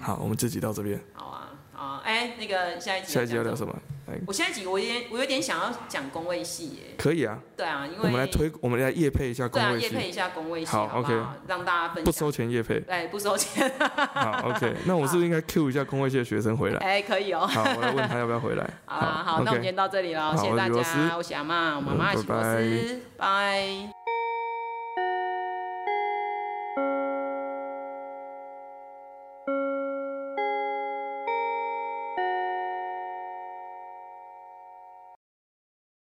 [0.00, 1.00] 好，我们这集到这边。
[1.12, 1.50] 好啊，
[1.84, 3.12] 好啊，哎、欸，那个下一集。
[3.12, 3.74] 下一集要聊什么？
[4.26, 6.94] 我下一集我有点，我有点想要讲工位系耶。
[6.96, 7.38] 可以啊。
[7.56, 9.88] 对啊，因为我们来推，我们来业配一下工位系。
[9.88, 10.66] 对啊，业配一下工位系。
[10.66, 11.12] 好，，OK。
[11.46, 12.04] 让大家分享。
[12.04, 12.82] 不收钱业配。
[12.88, 13.70] 哎，不收钱。
[13.78, 14.74] 好，OK。
[14.86, 16.78] 那我是不是应该 Q 一下工位系的学生回来？
[16.78, 17.46] 哎，可以哦。
[17.46, 18.70] 好，我来问他要不要回来。
[18.86, 21.16] 好啊，好，那我们今天到这里了，谢谢大家。
[21.16, 24.03] 我是阿妈，我妈妈也是罗斯，拜。